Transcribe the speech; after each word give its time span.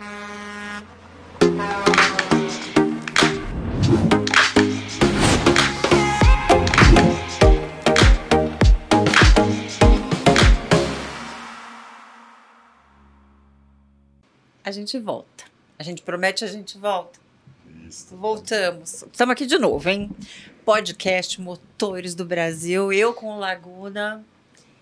A 0.00 0.84
gente 14.70 14.96
volta. 15.00 15.44
A 15.76 15.82
gente 15.82 16.02
promete, 16.02 16.44
a 16.44 16.46
gente 16.46 16.78
volta. 16.78 17.18
Isso. 17.88 18.16
Voltamos. 18.16 19.02
Estamos 19.02 19.32
aqui 19.32 19.46
de 19.46 19.58
novo, 19.58 19.88
hein? 19.88 20.12
Podcast 20.64 21.40
Motores 21.40 22.14
do 22.14 22.24
Brasil. 22.24 22.92
Eu 22.92 23.12
com 23.12 23.34
o 23.34 23.38
Laguna 23.40 24.24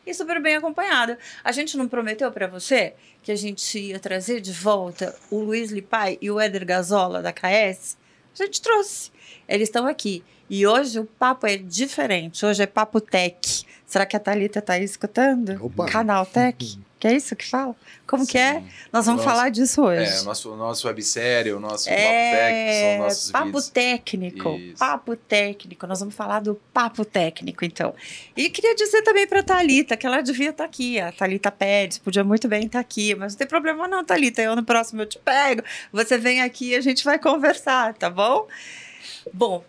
e 0.06 0.14
super 0.14 0.40
bem 0.40 0.56
acompanhada. 0.56 1.18
A 1.42 1.50
gente 1.50 1.76
não 1.76 1.88
prometeu 1.88 2.30
para 2.30 2.46
você 2.46 2.94
que 3.22 3.32
a 3.32 3.36
gente 3.36 3.78
ia 3.78 3.98
trazer 3.98 4.40
de 4.40 4.52
volta 4.52 5.14
o 5.30 5.40
Luiz 5.40 5.70
Lipai 5.70 6.16
e 6.20 6.30
o 6.30 6.40
Éder 6.40 6.64
Gazola 6.64 7.20
da 7.20 7.32
KS? 7.32 7.98
A 8.38 8.44
gente 8.44 8.62
trouxe. 8.62 9.10
Eles 9.48 9.68
estão 9.68 9.86
aqui. 9.86 10.22
E 10.48 10.66
hoje 10.66 10.98
o 11.00 11.04
papo 11.04 11.46
é 11.46 11.56
diferente. 11.56 12.46
Hoje 12.46 12.62
é 12.62 12.66
Papo 12.66 13.00
Tech. 13.00 13.64
Será 13.84 14.06
que 14.06 14.16
a 14.16 14.20
Thalita 14.20 14.60
está 14.60 14.74
aí 14.74 14.84
escutando? 14.84 15.64
Opa. 15.64 15.86
Canal 15.86 16.24
Tech? 16.26 16.78
Que 16.98 17.08
é 17.08 17.14
isso 17.14 17.36
que 17.36 17.44
fala? 17.44 17.76
Como 18.06 18.24
Sim. 18.24 18.32
que 18.32 18.38
é? 18.38 18.62
Nós 18.90 19.04
vamos 19.04 19.22
nosso, 19.22 19.36
falar 19.36 19.50
disso 19.50 19.82
hoje. 19.82 20.10
É, 20.10 20.22
nosso, 20.22 20.56
nosso 20.56 20.86
websérie, 20.86 21.52
o 21.52 21.60
nosso 21.60 21.90
é, 21.90 21.94
Papo 21.94 22.36
Tech, 22.36 22.80
são 22.80 22.98
nossos 22.98 23.30
Papo 23.30 23.44
vídeos. 23.46 23.68
técnico, 23.68 24.48
isso. 24.56 24.78
papo 24.78 25.16
técnico. 25.16 25.86
Nós 25.86 26.00
vamos 26.00 26.14
falar 26.14 26.40
do 26.40 26.54
papo 26.72 27.04
técnico, 27.04 27.64
então. 27.64 27.94
E 28.36 28.48
queria 28.48 28.74
dizer 28.74 29.02
também 29.02 29.26
para 29.26 29.40
a 29.40 29.42
Thalita 29.42 29.96
que 29.96 30.06
ela 30.06 30.22
devia 30.22 30.50
estar 30.50 30.64
tá 30.64 30.68
aqui. 30.68 30.98
A 30.98 31.12
Thalita 31.12 31.50
Pérez 31.50 31.98
podia 31.98 32.24
muito 32.24 32.48
bem 32.48 32.64
estar 32.64 32.78
tá 32.78 32.80
aqui, 32.80 33.14
mas 33.14 33.34
não 33.34 33.38
tem 33.38 33.46
problema 33.46 33.86
não, 33.86 34.04
Thalita. 34.04 34.40
Eu 34.40 34.56
no 34.56 34.64
próximo 34.64 35.02
eu 35.02 35.06
te 35.06 35.18
pego, 35.18 35.62
você 35.92 36.16
vem 36.16 36.40
aqui 36.40 36.70
e 36.70 36.76
a 36.76 36.80
gente 36.80 37.04
vai 37.04 37.18
conversar, 37.18 37.92
tá 37.94 38.08
bom? 38.08 38.26
Bom, 38.26 38.48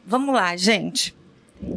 vamos 0.05 0.33
lá, 0.33 0.55
gente. 0.55 1.15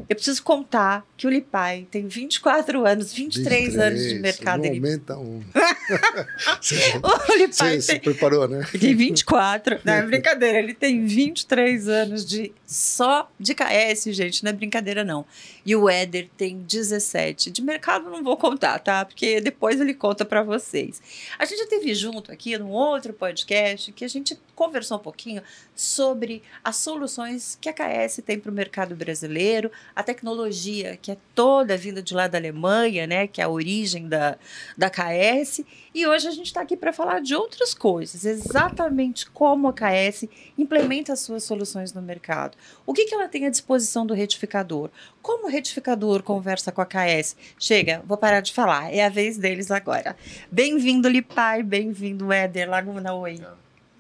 Eu 0.08 0.14
preciso 0.14 0.42
contar 0.42 1.06
que 1.16 1.26
o 1.26 1.30
Lipai 1.30 1.86
tem 1.90 2.06
24 2.06 2.86
anos, 2.86 3.12
23, 3.14 3.74
23 3.74 3.78
anos 3.78 4.02
de 4.02 4.14
mercado. 4.18 4.62
Não 4.62 4.68
aumenta 4.68 5.16
um. 5.16 5.40
o 7.02 7.38
Lipai 7.38 7.50
Você 7.50 7.64
tem, 7.64 7.80
se 7.80 7.98
preparou, 7.98 8.46
né? 8.46 8.66
Tem 8.78 8.94
24. 8.94 9.80
Não, 9.82 9.92
é 9.94 10.02
brincadeira. 10.02 10.58
Ele 10.58 10.74
tem 10.74 11.06
23 11.06 11.88
anos 11.88 12.26
de 12.26 12.52
só 12.66 13.30
de 13.38 13.54
KS, 13.54 14.04
gente. 14.12 14.44
Não 14.44 14.50
é 14.50 14.52
brincadeira, 14.52 15.02
não. 15.02 15.24
E 15.70 15.76
o 15.76 15.88
Éder 15.88 16.28
tem 16.36 16.58
17. 16.58 17.48
De 17.48 17.62
mercado 17.62 18.10
não 18.10 18.24
vou 18.24 18.36
contar, 18.36 18.80
tá? 18.80 19.04
Porque 19.04 19.40
depois 19.40 19.80
ele 19.80 19.94
conta 19.94 20.24
para 20.24 20.42
vocês. 20.42 21.00
A 21.38 21.44
gente 21.44 21.60
já 21.60 21.66
teve 21.68 21.94
junto 21.94 22.32
aqui 22.32 22.58
num 22.58 22.70
outro 22.70 23.12
podcast 23.12 23.92
que 23.92 24.04
a 24.04 24.08
gente 24.08 24.36
conversou 24.60 24.98
um 24.98 25.00
pouquinho 25.00 25.42
sobre 25.74 26.42
as 26.62 26.76
soluções 26.76 27.56
que 27.58 27.68
a 27.68 27.72
KS 27.72 28.20
tem 28.26 28.38
para 28.38 28.50
o 28.50 28.54
mercado 28.54 28.94
brasileiro, 28.94 29.70
a 29.96 30.02
tecnologia 30.02 30.98
que 31.00 31.12
é 31.12 31.16
toda 31.34 31.78
vinda 31.78 32.02
de 32.02 32.12
lá 32.12 32.28
da 32.28 32.36
Alemanha, 32.36 33.06
né, 33.06 33.26
que 33.26 33.40
é 33.40 33.44
a 33.44 33.48
origem 33.48 34.06
da, 34.06 34.36
da 34.76 34.90
KS. 34.90 35.64
E 35.94 36.06
hoje 36.06 36.28
a 36.28 36.30
gente 36.30 36.46
está 36.46 36.60
aqui 36.60 36.76
para 36.76 36.92
falar 36.92 37.20
de 37.20 37.34
outras 37.34 37.72
coisas, 37.72 38.26
exatamente 38.26 39.30
como 39.30 39.66
a 39.66 39.72
KS 39.72 40.28
implementa 40.58 41.14
as 41.14 41.20
suas 41.20 41.42
soluções 41.44 41.94
no 41.94 42.02
mercado. 42.02 42.58
O 42.84 42.92
que, 42.92 43.06
que 43.06 43.14
ela 43.14 43.28
tem 43.28 43.46
à 43.46 43.50
disposição 43.50 44.04
do 44.04 44.12
retificador? 44.12 44.90
Como 45.22 45.46
o 45.46 45.50
retificador 45.60 46.22
conversa 46.22 46.72
com 46.72 46.80
a 46.80 46.86
KS? 46.86 47.36
Chega, 47.58 48.02
vou 48.06 48.16
parar 48.16 48.40
de 48.40 48.52
falar, 48.52 48.92
é 48.92 49.04
a 49.04 49.10
vez 49.10 49.36
deles 49.36 49.70
agora. 49.70 50.16
Bem-vindo, 50.50 51.06
Lipai, 51.06 51.62
bem-vindo, 51.62 52.32
Éder 52.32 52.68
Laguna 52.68 53.12
Oi. 53.12 53.40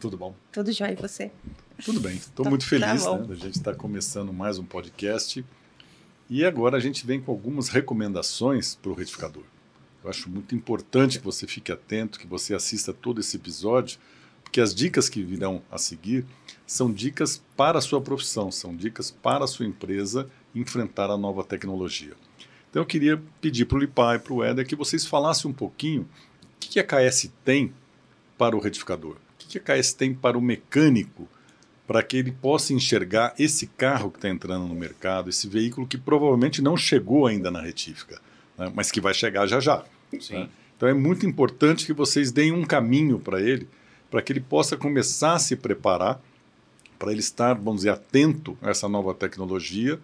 Tudo 0.00 0.16
bom? 0.16 0.34
Tudo 0.50 0.72
jóia 0.72 0.92
e 0.92 0.96
você? 0.96 1.30
Tudo 1.84 2.00
bem, 2.00 2.16
estou 2.16 2.48
muito 2.48 2.62
tá 2.62 2.68
feliz 2.68 3.04
tá 3.04 3.18
né, 3.18 3.26
a 3.30 3.34
gente 3.34 3.56
estar 3.56 3.72
tá 3.72 3.76
começando 3.76 4.32
mais 4.32 4.58
um 4.58 4.64
podcast. 4.64 5.44
E 6.30 6.44
agora 6.46 6.78
a 6.78 6.80
gente 6.80 7.06
vem 7.06 7.20
com 7.20 7.30
algumas 7.30 7.68
recomendações 7.68 8.74
para 8.74 8.90
o 8.90 8.94
retificador. 8.94 9.42
Eu 10.02 10.08
acho 10.08 10.30
muito 10.30 10.54
importante 10.54 11.18
que 11.18 11.24
você 11.24 11.46
fique 11.46 11.70
atento, 11.70 12.18
que 12.18 12.26
você 12.26 12.54
assista 12.54 12.92
todo 12.92 13.20
esse 13.20 13.36
episódio, 13.36 13.98
porque 14.42 14.62
as 14.62 14.74
dicas 14.74 15.10
que 15.10 15.22
virão 15.22 15.62
a 15.70 15.76
seguir 15.76 16.24
são 16.66 16.90
dicas 16.90 17.42
para 17.54 17.78
a 17.78 17.82
sua 17.82 18.00
profissão, 18.00 18.50
são 18.50 18.74
dicas 18.74 19.10
para 19.10 19.44
a 19.44 19.48
sua 19.48 19.66
empresa 19.66 20.26
enfrentar 20.54 21.10
a 21.10 21.16
nova 21.16 21.44
tecnologia. 21.44 22.12
Então 22.68 22.82
eu 22.82 22.86
queria 22.86 23.20
pedir 23.40 23.64
para 23.64 23.76
o 23.76 23.80
Lipai 23.80 24.16
e 24.16 24.18
para 24.18 24.32
o 24.32 24.44
Éder 24.44 24.66
que 24.66 24.76
vocês 24.76 25.04
falassem 25.06 25.50
um 25.50 25.54
pouquinho 25.54 26.02
o 26.02 26.06
que 26.60 26.78
a 26.78 26.84
KS 26.84 27.30
tem 27.44 27.72
para 28.38 28.56
o 28.56 28.60
retificador 28.60 29.16
que 29.50 29.58
a 29.58 29.60
KS 29.60 29.92
tem 29.94 30.14
para 30.14 30.38
o 30.38 30.40
mecânico 30.40 31.28
para 31.86 32.02
que 32.04 32.16
ele 32.16 32.30
possa 32.30 32.72
enxergar 32.72 33.34
esse 33.36 33.66
carro 33.66 34.12
que 34.12 34.18
está 34.18 34.28
entrando 34.28 34.68
no 34.68 34.74
mercado, 34.76 35.28
esse 35.28 35.48
veículo 35.48 35.88
que 35.88 35.98
provavelmente 35.98 36.62
não 36.62 36.76
chegou 36.76 37.26
ainda 37.26 37.50
na 37.50 37.60
retífica, 37.60 38.20
né, 38.56 38.70
mas 38.72 38.92
que 38.92 39.00
vai 39.00 39.12
chegar 39.12 39.48
já 39.48 39.58
já. 39.58 39.84
Né? 40.12 40.48
Então 40.76 40.88
é 40.88 40.94
muito 40.94 41.26
importante 41.26 41.84
que 41.84 41.92
vocês 41.92 42.30
deem 42.30 42.52
um 42.52 42.64
caminho 42.64 43.18
para 43.18 43.40
ele, 43.40 43.68
para 44.08 44.22
que 44.22 44.32
ele 44.32 44.40
possa 44.40 44.76
começar 44.76 45.34
a 45.34 45.38
se 45.40 45.56
preparar, 45.56 46.20
para 46.96 47.10
ele 47.10 47.20
estar, 47.20 47.54
vamos 47.54 47.80
dizer, 47.80 47.90
atento 47.90 48.56
a 48.62 48.70
essa 48.70 48.88
nova 48.88 49.12
tecnologia 49.12 49.98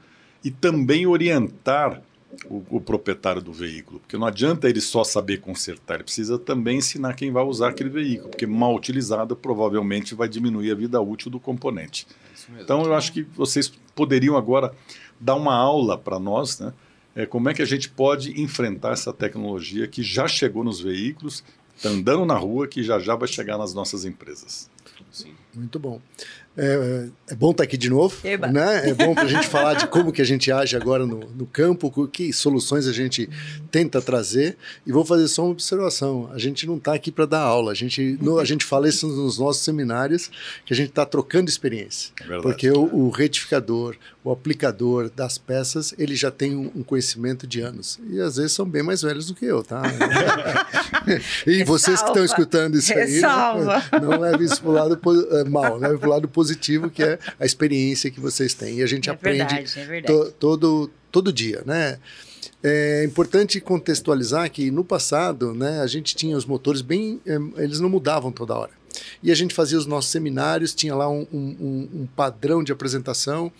e 0.46 0.50
também 0.52 1.08
orientar 1.08 2.00
o, 2.48 2.62
o, 2.70 2.80
proprietário 2.80 3.42
do 3.42 3.52
veículo, 3.52 3.98
porque 3.98 4.16
não 4.16 4.28
adianta 4.28 4.68
ele 4.68 4.80
só 4.80 5.02
saber 5.02 5.38
consertar, 5.40 5.94
ele 5.94 6.04
precisa 6.04 6.38
também 6.38 6.78
ensinar 6.78 7.14
quem 7.14 7.32
vai 7.32 7.42
usar 7.42 7.70
aquele 7.70 7.90
veículo, 7.90 8.28
porque 8.28 8.46
mal 8.46 8.72
utilizado 8.72 9.34
provavelmente 9.34 10.14
vai 10.14 10.28
diminuir 10.28 10.70
a 10.70 10.74
vida 10.76 11.00
útil 11.00 11.32
do 11.32 11.40
componente. 11.40 12.06
Então 12.60 12.84
eu 12.84 12.94
acho 12.94 13.12
que 13.12 13.22
vocês 13.34 13.72
poderiam 13.92 14.36
agora 14.36 14.72
dar 15.18 15.34
uma 15.34 15.56
aula 15.56 15.98
para 15.98 16.20
nós, 16.20 16.60
né? 16.60 16.72
É, 17.16 17.26
como 17.26 17.48
é 17.48 17.54
que 17.54 17.62
a 17.62 17.66
gente 17.66 17.88
pode 17.88 18.40
enfrentar 18.40 18.92
essa 18.92 19.12
tecnologia 19.12 19.88
que 19.88 20.00
já 20.00 20.28
chegou 20.28 20.62
nos 20.62 20.80
veículos, 20.80 21.42
está 21.74 21.88
andando 21.88 22.24
na 22.24 22.36
rua, 22.36 22.68
que 22.68 22.84
já 22.84 23.00
já 23.00 23.16
vai 23.16 23.26
chegar 23.26 23.58
nas 23.58 23.74
nossas 23.74 24.04
empresas. 24.04 24.70
Sim. 25.10 25.34
Muito 25.52 25.78
bom. 25.78 26.00
É, 26.58 27.08
é, 27.28 27.34
bom 27.34 27.50
estar 27.50 27.64
aqui 27.64 27.76
de 27.76 27.90
novo, 27.90 28.16
Eba. 28.24 28.46
né? 28.46 28.88
É 28.88 28.94
bom 28.94 29.14
para 29.14 29.24
a 29.24 29.28
gente 29.28 29.46
falar 29.46 29.74
de 29.74 29.86
como 29.88 30.10
que 30.10 30.22
a 30.22 30.24
gente 30.24 30.50
age 30.50 30.74
agora 30.74 31.04
no, 31.04 31.20
no 31.20 31.44
campo, 31.44 32.08
que 32.08 32.32
soluções 32.32 32.86
a 32.86 32.92
gente 32.92 33.28
tenta 33.70 34.00
trazer. 34.00 34.56
E 34.86 34.90
vou 34.90 35.04
fazer 35.04 35.28
só 35.28 35.42
uma 35.42 35.50
observação: 35.50 36.30
a 36.32 36.38
gente 36.38 36.66
não 36.66 36.78
está 36.78 36.94
aqui 36.94 37.12
para 37.12 37.26
dar 37.26 37.40
aula. 37.40 37.72
A 37.72 37.74
gente, 37.74 38.18
no, 38.22 38.38
a 38.38 38.44
gente 38.44 38.64
fala 38.64 38.88
isso 38.88 39.06
nos 39.06 39.38
nossos 39.38 39.62
seminários, 39.62 40.30
que 40.64 40.72
a 40.72 40.76
gente 40.76 40.88
está 40.88 41.04
trocando 41.04 41.50
experiência. 41.50 42.12
É 42.22 42.40
porque 42.40 42.70
o, 42.70 42.84
o, 42.84 43.10
retificador, 43.10 43.94
o 44.24 44.30
aplicador 44.30 45.10
das 45.10 45.36
peças, 45.36 45.94
ele 45.98 46.16
já 46.16 46.30
tem 46.30 46.56
um, 46.56 46.70
um, 46.74 46.82
conhecimento 46.82 47.46
de 47.46 47.60
anos 47.60 47.98
e 48.08 48.18
às 48.20 48.36
vezes 48.36 48.52
são 48.52 48.64
bem 48.64 48.82
mais 48.82 49.02
velhos 49.02 49.26
do 49.26 49.34
que 49.34 49.44
eu, 49.44 49.62
tá? 49.62 49.82
e 51.46 51.64
vocês 51.64 52.00
que 52.00 52.08
estão 52.08 52.24
escutando 52.24 52.76
isso 52.76 52.94
aí, 52.94 53.20
não, 53.20 54.00
não 54.00 54.20
leve 54.20 54.44
isso 54.44 54.60
para 54.60 54.70
o 54.70 54.72
lado 54.72 55.00
eh, 55.32 55.44
mal, 55.44 55.76
leve 55.76 55.98
para 55.98 56.08
o 56.08 56.10
lado 56.10 56.28
positivo 56.28 56.45
positivo, 56.46 56.88
que 56.90 57.02
é 57.02 57.18
a 57.38 57.44
experiência 57.44 58.10
que 58.10 58.20
vocês 58.20 58.54
têm. 58.54 58.78
E 58.78 58.82
a 58.82 58.86
gente 58.86 59.10
é 59.10 59.12
aprende 59.12 59.54
verdade, 59.54 59.80
é 59.80 60.02
to, 60.02 60.32
todo, 60.38 60.90
todo 61.10 61.32
dia, 61.32 61.62
né? 61.66 61.98
É 62.62 63.04
importante 63.04 63.60
contextualizar 63.60 64.50
que 64.50 64.70
no 64.70 64.84
passado, 64.84 65.52
né, 65.52 65.80
a 65.80 65.86
gente 65.86 66.16
tinha 66.16 66.36
os 66.36 66.44
motores 66.44 66.80
bem, 66.80 67.20
eh, 67.26 67.38
eles 67.58 67.80
não 67.80 67.88
mudavam 67.88 68.32
toda 68.32 68.54
hora. 68.54 68.72
E 69.22 69.30
a 69.30 69.34
gente 69.34 69.54
fazia 69.54 69.76
os 69.76 69.86
nossos 69.86 70.10
seminários, 70.10 70.74
tinha 70.74 70.94
lá 70.94 71.08
um, 71.08 71.26
um, 71.32 71.88
um, 71.94 72.08
padrão 72.16 72.64
de 72.64 72.72
apresentação, 72.72 73.52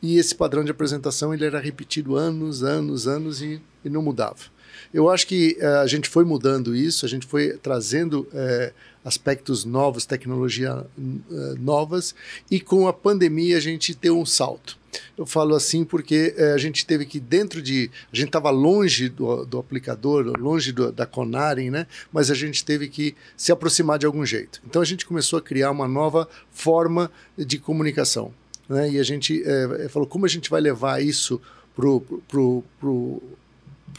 e 0.00 0.18
esse 0.18 0.34
padrão 0.34 0.64
de 0.64 0.70
apresentação 0.70 1.34
ele 1.34 1.44
era 1.44 1.58
repetido 1.58 2.16
anos, 2.16 2.62
anos, 2.62 3.08
anos 3.08 3.42
e, 3.42 3.60
e 3.84 3.90
não 3.90 4.02
mudava. 4.02 4.53
Eu 4.94 5.10
acho 5.10 5.26
que 5.26 5.58
uh, 5.60 5.80
a 5.80 5.86
gente 5.88 6.08
foi 6.08 6.24
mudando 6.24 6.72
isso, 6.72 7.04
a 7.04 7.08
gente 7.08 7.26
foi 7.26 7.58
trazendo 7.60 8.28
uh, 8.32 8.72
aspectos 9.04 9.64
novos, 9.64 10.06
tecnologia 10.06 10.72
uh, 10.76 11.58
novas, 11.58 12.14
e 12.48 12.60
com 12.60 12.86
a 12.86 12.92
pandemia 12.92 13.56
a 13.56 13.60
gente 13.60 13.92
deu 13.92 14.16
um 14.16 14.24
salto. 14.24 14.78
Eu 15.18 15.26
falo 15.26 15.56
assim 15.56 15.84
porque 15.84 16.36
a 16.54 16.56
gente 16.56 16.86
teve 16.86 17.04
que, 17.04 17.18
dentro 17.18 17.60
de. 17.60 17.90
A 18.12 18.14
gente 18.14 18.28
estava 18.28 18.48
longe 18.50 19.08
do, 19.08 19.44
do, 19.44 19.58
aplicador, 19.58 20.38
longe 20.38 20.70
do, 20.70 20.92
da 20.92 21.04
Conaren, 21.04 21.68
né? 21.68 21.88
mas 22.12 22.30
a 22.30 22.34
gente 22.34 22.64
teve 22.64 22.86
que 22.86 23.16
se 23.36 23.50
aproximar 23.50 23.98
de 23.98 24.06
algum 24.06 24.24
jeito. 24.24 24.62
Então 24.64 24.80
a 24.80 24.84
gente 24.84 25.04
começou 25.04 25.40
a 25.40 25.42
criar 25.42 25.72
uma 25.72 25.88
nova 25.88 26.28
forma 26.52 27.10
de 27.36 27.58
comunicação. 27.58 28.32
Né? 28.68 28.92
E 28.92 28.98
a 29.00 29.02
gente 29.02 29.42
falou 29.90 30.06
como 30.06 30.26
a 30.26 30.28
gente 30.28 30.48
vai 30.48 30.60
levar 30.60 31.02
isso 31.02 31.42
para 31.74 31.88
o 31.88 33.20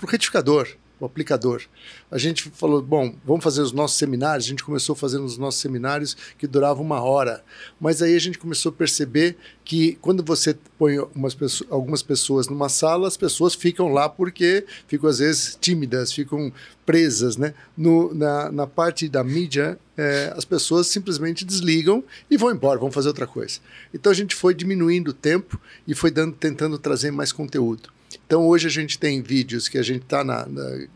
retificador 0.07 0.77
o 0.99 1.05
aplicador. 1.05 1.63
A 2.09 2.17
gente 2.17 2.49
falou, 2.51 2.81
bom, 2.81 3.15
vamos 3.25 3.43
fazer 3.43 3.61
os 3.61 3.71
nossos 3.71 3.97
seminários. 3.97 4.45
A 4.45 4.49
gente 4.49 4.63
começou 4.63 4.95
fazendo 4.95 5.25
os 5.25 5.37
nossos 5.37 5.59
seminários 5.59 6.15
que 6.37 6.47
duravam 6.47 6.83
uma 6.83 7.01
hora. 7.01 7.43
Mas 7.79 8.01
aí 8.01 8.15
a 8.15 8.19
gente 8.19 8.37
começou 8.37 8.69
a 8.69 8.73
perceber 8.73 9.37
que 9.63 9.97
quando 10.01 10.23
você 10.23 10.57
põe 10.77 10.97
pessoas, 11.37 11.71
algumas 11.71 12.01
pessoas 12.01 12.47
numa 12.47 12.69
sala, 12.69 13.07
as 13.07 13.17
pessoas 13.17 13.55
ficam 13.55 13.89
lá 13.89 14.07
porque 14.07 14.65
ficam 14.87 15.09
às 15.09 15.19
vezes 15.19 15.57
tímidas, 15.59 16.13
ficam 16.13 16.51
presas, 16.85 17.35
né? 17.35 17.53
No, 17.75 18.13
na, 18.13 18.51
na 18.51 18.67
parte 18.67 19.09
da 19.09 19.23
mídia, 19.23 19.77
é, 19.97 20.31
as 20.35 20.45
pessoas 20.45 20.87
simplesmente 20.87 21.43
desligam 21.43 22.03
e 22.29 22.37
vão 22.37 22.51
embora, 22.51 22.79
vão 22.79 22.91
fazer 22.91 23.07
outra 23.07 23.25
coisa. 23.27 23.59
Então 23.93 24.11
a 24.11 24.15
gente 24.15 24.35
foi 24.35 24.53
diminuindo 24.53 25.09
o 25.09 25.13
tempo 25.13 25.59
e 25.87 25.95
foi 25.95 26.11
dando, 26.11 26.33
tentando 26.33 26.77
trazer 26.77 27.11
mais 27.11 27.31
conteúdo. 27.31 27.94
Então 28.25 28.47
hoje 28.47 28.67
a 28.67 28.69
gente 28.69 28.97
tem 28.97 29.21
vídeos 29.21 29.67
que 29.67 29.77
a 29.77 29.83
gente 29.83 30.03
está 30.03 30.23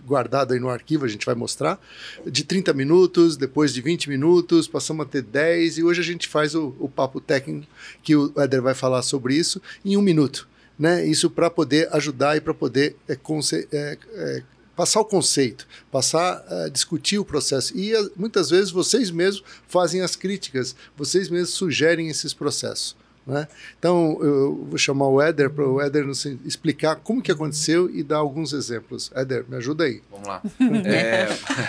guardado 0.06 0.54
aí 0.54 0.60
no 0.60 0.70
arquivo, 0.70 1.06
a 1.06 1.08
gente 1.08 1.26
vai 1.26 1.36
mostrar, 1.36 1.80
de 2.26 2.44
30 2.44 2.74
minutos, 2.74 3.38
depois 3.38 3.74
de 3.74 3.82
20 3.82 4.10
minutos, 4.10 4.68
passamos 4.68 5.06
a 5.06 5.10
ter 5.10 5.22
10, 5.22 5.78
e 5.80 5.84
hoje 5.84 6.02
a 6.02 6.04
gente 6.04 6.28
faz 6.28 6.56
o, 6.56 6.76
o 6.80 6.90
papo 6.90 7.20
técnico, 7.20 7.68
que 8.02 8.16
o 8.16 8.32
Éder 8.38 8.62
vai 8.62 8.74
falar 8.74 9.02
sobre 9.02 9.36
isso, 9.36 9.62
em 9.84 9.98
um 9.98 10.02
minuto. 10.02 10.48
Né? 10.78 11.06
Isso 11.06 11.30
para 11.30 11.50
poder 11.50 11.90
ajudar 11.92 12.38
e 12.38 12.42
para 12.42 12.54
poder 12.54 12.96
é, 13.08 13.18
é, 13.72 13.98
é, 14.14 14.44
passar 14.80 15.02
o 15.02 15.06
conceito, 15.06 15.68
passar 15.92 16.42
a 16.48 16.68
uh, 16.68 16.70
discutir 16.70 17.20
o 17.20 17.26
processo. 17.26 17.78
E 17.78 17.94
uh, 17.94 18.12
muitas 18.16 18.50
vezes 18.50 18.72
vocês 18.72 19.12
mesmos 19.12 19.44
fazem 19.68 20.00
as 20.00 20.16
críticas, 20.16 20.74
vocês 20.96 21.28
mesmos 21.28 21.50
sugerem 21.50 22.08
esses 22.08 22.34
processos. 22.34 22.96
Né? 23.26 23.48
Então, 23.78 24.18
eu 24.22 24.66
vou 24.70 24.78
chamar 24.78 25.08
o 25.08 25.22
Éder 25.22 25.50
para 25.50 25.66
o 25.66 25.80
Éder 25.80 26.06
nos 26.06 26.26
explicar 26.26 26.96
como 26.96 27.22
que 27.22 27.32
aconteceu 27.32 27.90
e 27.90 28.02
dar 28.02 28.18
alguns 28.18 28.54
exemplos. 28.54 29.12
Éder, 29.14 29.46
me 29.48 29.58
ajuda 29.58 29.84
aí. 29.84 30.02
Vamos 30.10 30.28
lá. 30.28 30.42
é... 30.86 31.28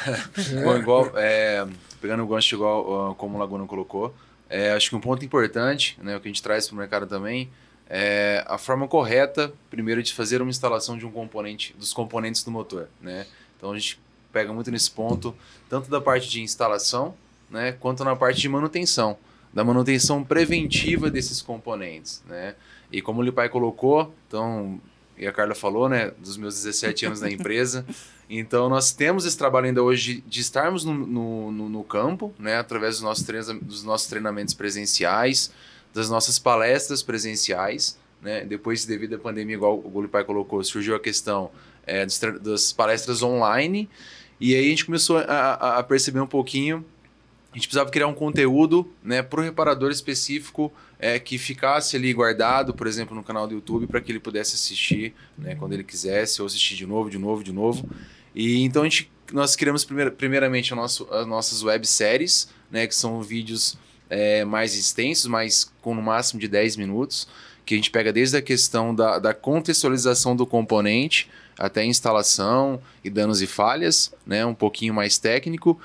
Bom, 0.65 0.77
igual, 0.77 1.13
é... 1.17 1.67
pegando 2.01 2.23
o 2.23 2.27
gancho 2.27 2.55
igual 2.55 3.15
como 3.17 3.37
o 3.37 3.41
Laguna 3.41 3.67
colocou, 3.67 4.15
é, 4.49 4.73
acho 4.73 4.91
que 4.91 4.97
um 4.97 5.01
ponto 5.01 5.25
importante, 5.25 5.97
né, 6.03 6.17
o 6.17 6.21
que 6.21 6.27
a 6.27 6.31
gente 6.31 6.43
traz 6.43 6.67
para 6.67 6.75
o 6.75 6.79
mercado 6.79 7.07
também, 7.07 7.49
é 7.89 8.45
a 8.49 8.59
forma 8.59 8.89
correta, 8.89 9.53
primeiro, 9.69 10.03
de 10.03 10.13
fazer 10.13 10.41
uma 10.41 10.51
instalação 10.51 10.97
de 10.97 11.07
um 11.07 11.11
componente, 11.11 11.75
dos 11.79 11.93
componentes 11.93 12.43
do 12.43 12.51
motor. 12.51 12.89
Né? 13.01 13.27
Então, 13.57 13.71
a 13.71 13.79
gente 13.79 14.01
pega 14.33 14.53
muito 14.53 14.71
nesse 14.71 14.91
ponto, 14.91 15.35
tanto 15.69 15.91
da 15.91 16.01
parte 16.01 16.29
de 16.29 16.41
instalação, 16.41 17.15
né, 17.51 17.73
quanto 17.73 18.05
na 18.05 18.17
parte 18.17 18.41
de 18.41 18.49
manutenção 18.49 19.19
da 19.53 19.65
manutenção 19.65 20.23
preventiva 20.23 21.11
desses 21.11 21.43
componentes, 21.43 22.23
né? 22.29 22.55
E 22.93 23.01
como 23.03 23.21
o 23.21 23.23
Lipai 23.23 23.49
colocou, 23.49 24.13
então, 24.27 24.81
e 25.17 25.27
a 25.27 25.33
Carla 25.33 25.55
falou, 25.55 25.89
né, 25.89 26.13
dos 26.19 26.37
meus 26.37 26.55
17 26.55 27.07
anos 27.07 27.21
na 27.21 27.31
empresa, 27.31 27.85
então 28.29 28.69
nós 28.69 28.93
temos 28.93 29.25
esse 29.25 29.37
trabalho 29.37 29.67
ainda 29.67 29.83
hoje 29.83 30.23
de, 30.27 30.41
estarmos 30.41 30.85
no, 30.85 30.95
no, 30.95 31.69
no, 31.69 31.85
campo, 31.85 32.33
né, 32.39 32.57
através 32.57 32.97
dos 32.97 33.03
nossos, 33.03 33.25
dos 33.61 33.85
nossos 33.85 34.09
treinamentos 34.09 34.55
presenciais, 34.55 35.53
das 35.93 36.09
nossas 36.09 36.39
palestras 36.39 37.03
presenciais, 37.03 37.99
né, 38.23 38.45
depois 38.45 38.85
devido 38.85 39.15
à 39.15 39.19
pandemia, 39.19 39.57
igual 39.57 39.81
o 39.85 40.03
Lipai 40.03 40.25
colocou, 40.25 40.63
surgiu 40.63 40.95
a 40.95 41.01
questão 41.01 41.51
é, 41.87 42.07
das 42.41 42.73
palestras 42.73 43.23
online, 43.23 43.89
e 44.41 44.55
aí 44.55 44.67
a 44.67 44.71
gente 44.71 44.87
começou 44.87 45.19
a, 45.19 45.79
a 45.79 45.83
perceber 45.83 46.21
um 46.21 46.27
pouquinho 46.27 46.85
a 47.53 47.57
gente 47.57 47.67
precisava 47.67 47.91
criar 47.91 48.07
um 48.07 48.15
conteúdo 48.15 48.89
né, 49.03 49.23
para 49.23 49.41
o 49.41 49.43
reparador 49.43 49.91
específico 49.91 50.73
é, 51.01 51.19
que 51.19 51.37
ficasse 51.37 51.97
ali 51.97 52.13
guardado, 52.13 52.73
por 52.73 52.87
exemplo, 52.87 53.17
no 53.17 53.25
canal 53.25 53.49
do 53.49 53.55
YouTube, 53.55 53.89
para 53.89 54.01
que 54.01 54.13
ele 54.13 54.21
pudesse 54.21 54.55
assistir 54.55 55.15
né, 55.37 55.57
quando 55.57 55.73
ele 55.73 55.83
quisesse, 55.83 56.41
ou 56.41 56.47
assistir 56.47 56.77
de 56.77 56.87
novo, 56.87 57.11
de 57.11 57.19
novo, 57.19 57.43
de 57.43 57.53
novo. 57.53 57.89
E 58.35 58.63
então 58.63 58.83
a 58.83 58.85
gente, 58.85 59.11
nós 59.33 59.57
criamos 59.57 59.85
primeir, 59.85 60.13
primeiramente 60.13 60.73
nosso, 60.75 61.13
as 61.13 61.27
nossas 61.27 61.65
webséries, 61.65 62.49
né, 62.71 62.87
que 62.87 62.95
são 62.95 63.21
vídeos 63.21 63.77
é, 64.09 64.45
mais 64.45 64.77
extensos, 64.77 65.27
mas 65.27 65.73
com 65.81 65.93
no 65.93 66.03
máximo 66.03 66.39
de 66.39 66.47
10 66.47 66.77
minutos, 66.77 67.27
que 67.67 67.75
a 67.75 67.77
gente 67.77 67.91
pega 67.91 68.13
desde 68.13 68.37
a 68.37 68.43
questão 68.43 68.95
da, 68.95 69.19
da 69.19 69.35
contextualização 69.35 70.37
do 70.37 70.47
componente 70.47 71.29
até 71.59 71.85
instalação 71.85 72.81
e 73.05 73.11
danos 73.11 73.43
e 73.43 73.47
falhas, 73.47 74.13
né, 74.25 74.47
um 74.47 74.55
pouquinho 74.55 74.95
mais 74.95 75.19
técnico. 75.19 75.79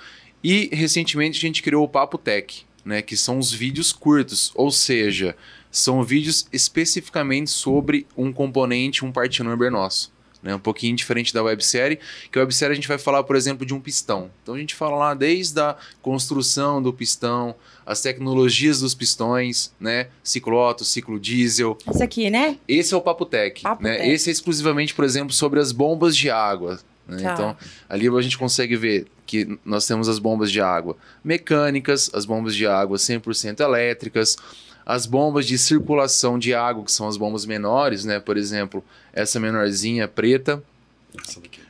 E 0.47 0.69
recentemente 0.71 1.39
a 1.39 1.41
gente 1.41 1.63
criou 1.63 1.83
o 1.83 1.89
Papo 1.89 2.19
Tech, 2.19 2.67
né, 2.85 3.01
que 3.01 3.17
são 3.17 3.39
os 3.39 3.51
vídeos 3.51 3.91
curtos, 3.91 4.51
ou 4.53 4.69
seja, 4.69 5.35
são 5.71 6.03
vídeos 6.03 6.45
especificamente 6.53 7.49
sobre 7.49 8.05
um 8.15 8.31
componente, 8.31 9.03
um 9.03 9.11
part 9.11 9.41
number 9.41 9.71
nosso. 9.71 10.13
Né, 10.43 10.53
um 10.53 10.59
pouquinho 10.59 10.95
diferente 10.95 11.33
da 11.33 11.41
websérie, 11.41 11.97
que 12.31 12.37
a 12.37 12.43
websérie 12.43 12.73
a 12.73 12.75
gente 12.75 12.87
vai 12.87 12.99
falar, 12.99 13.23
por 13.23 13.35
exemplo, 13.35 13.65
de 13.65 13.73
um 13.73 13.79
pistão. 13.81 14.29
Então 14.43 14.53
a 14.53 14.59
gente 14.59 14.75
fala 14.75 14.95
lá 14.95 15.13
desde 15.15 15.59
a 15.59 15.75
construção 16.03 16.79
do 16.79 16.93
pistão, 16.93 17.55
as 17.83 17.99
tecnologias 17.99 18.81
dos 18.81 18.93
pistões, 18.93 19.73
né? 19.79 20.09
Ciclo 20.23 20.57
Otto, 20.57 20.85
ciclo 20.85 21.19
diesel. 21.19 21.75
Esse 21.89 22.03
aqui, 22.03 22.29
né? 22.29 22.59
Esse 22.67 22.93
é 22.93 22.97
o 22.97 23.01
Papo 23.01 23.25
Tech. 23.25 23.63
Papo 23.63 23.81
né? 23.81 23.97
Tech. 23.97 24.09
Esse 24.11 24.29
é 24.29 24.31
exclusivamente, 24.31 24.93
por 24.93 25.05
exemplo, 25.05 25.33
sobre 25.33 25.59
as 25.59 25.71
bombas 25.71 26.15
de 26.15 26.29
água. 26.29 26.79
Né? 27.07 27.21
Tá. 27.21 27.33
Então, 27.33 27.57
ali 27.89 28.07
a 28.07 28.21
gente 28.21 28.37
consegue 28.37 28.75
ver 28.75 29.07
que 29.25 29.57
nós 29.65 29.87
temos 29.87 30.07
as 30.07 30.19
bombas 30.19 30.51
de 30.51 30.61
água 30.61 30.97
mecânicas, 31.23 32.09
as 32.13 32.25
bombas 32.25 32.55
de 32.55 32.67
água 32.67 32.97
100% 32.97 33.59
elétricas, 33.59 34.37
as 34.85 35.05
bombas 35.05 35.47
de 35.47 35.57
circulação 35.57 36.37
de 36.37 36.53
água, 36.53 36.83
que 36.83 36.91
são 36.91 37.07
as 37.07 37.17
bombas 37.17 37.45
menores, 37.45 38.05
né? 38.05 38.19
Por 38.19 38.37
exemplo, 38.37 38.83
essa 39.11 39.39
menorzinha 39.39 40.07
preta. 40.07 40.63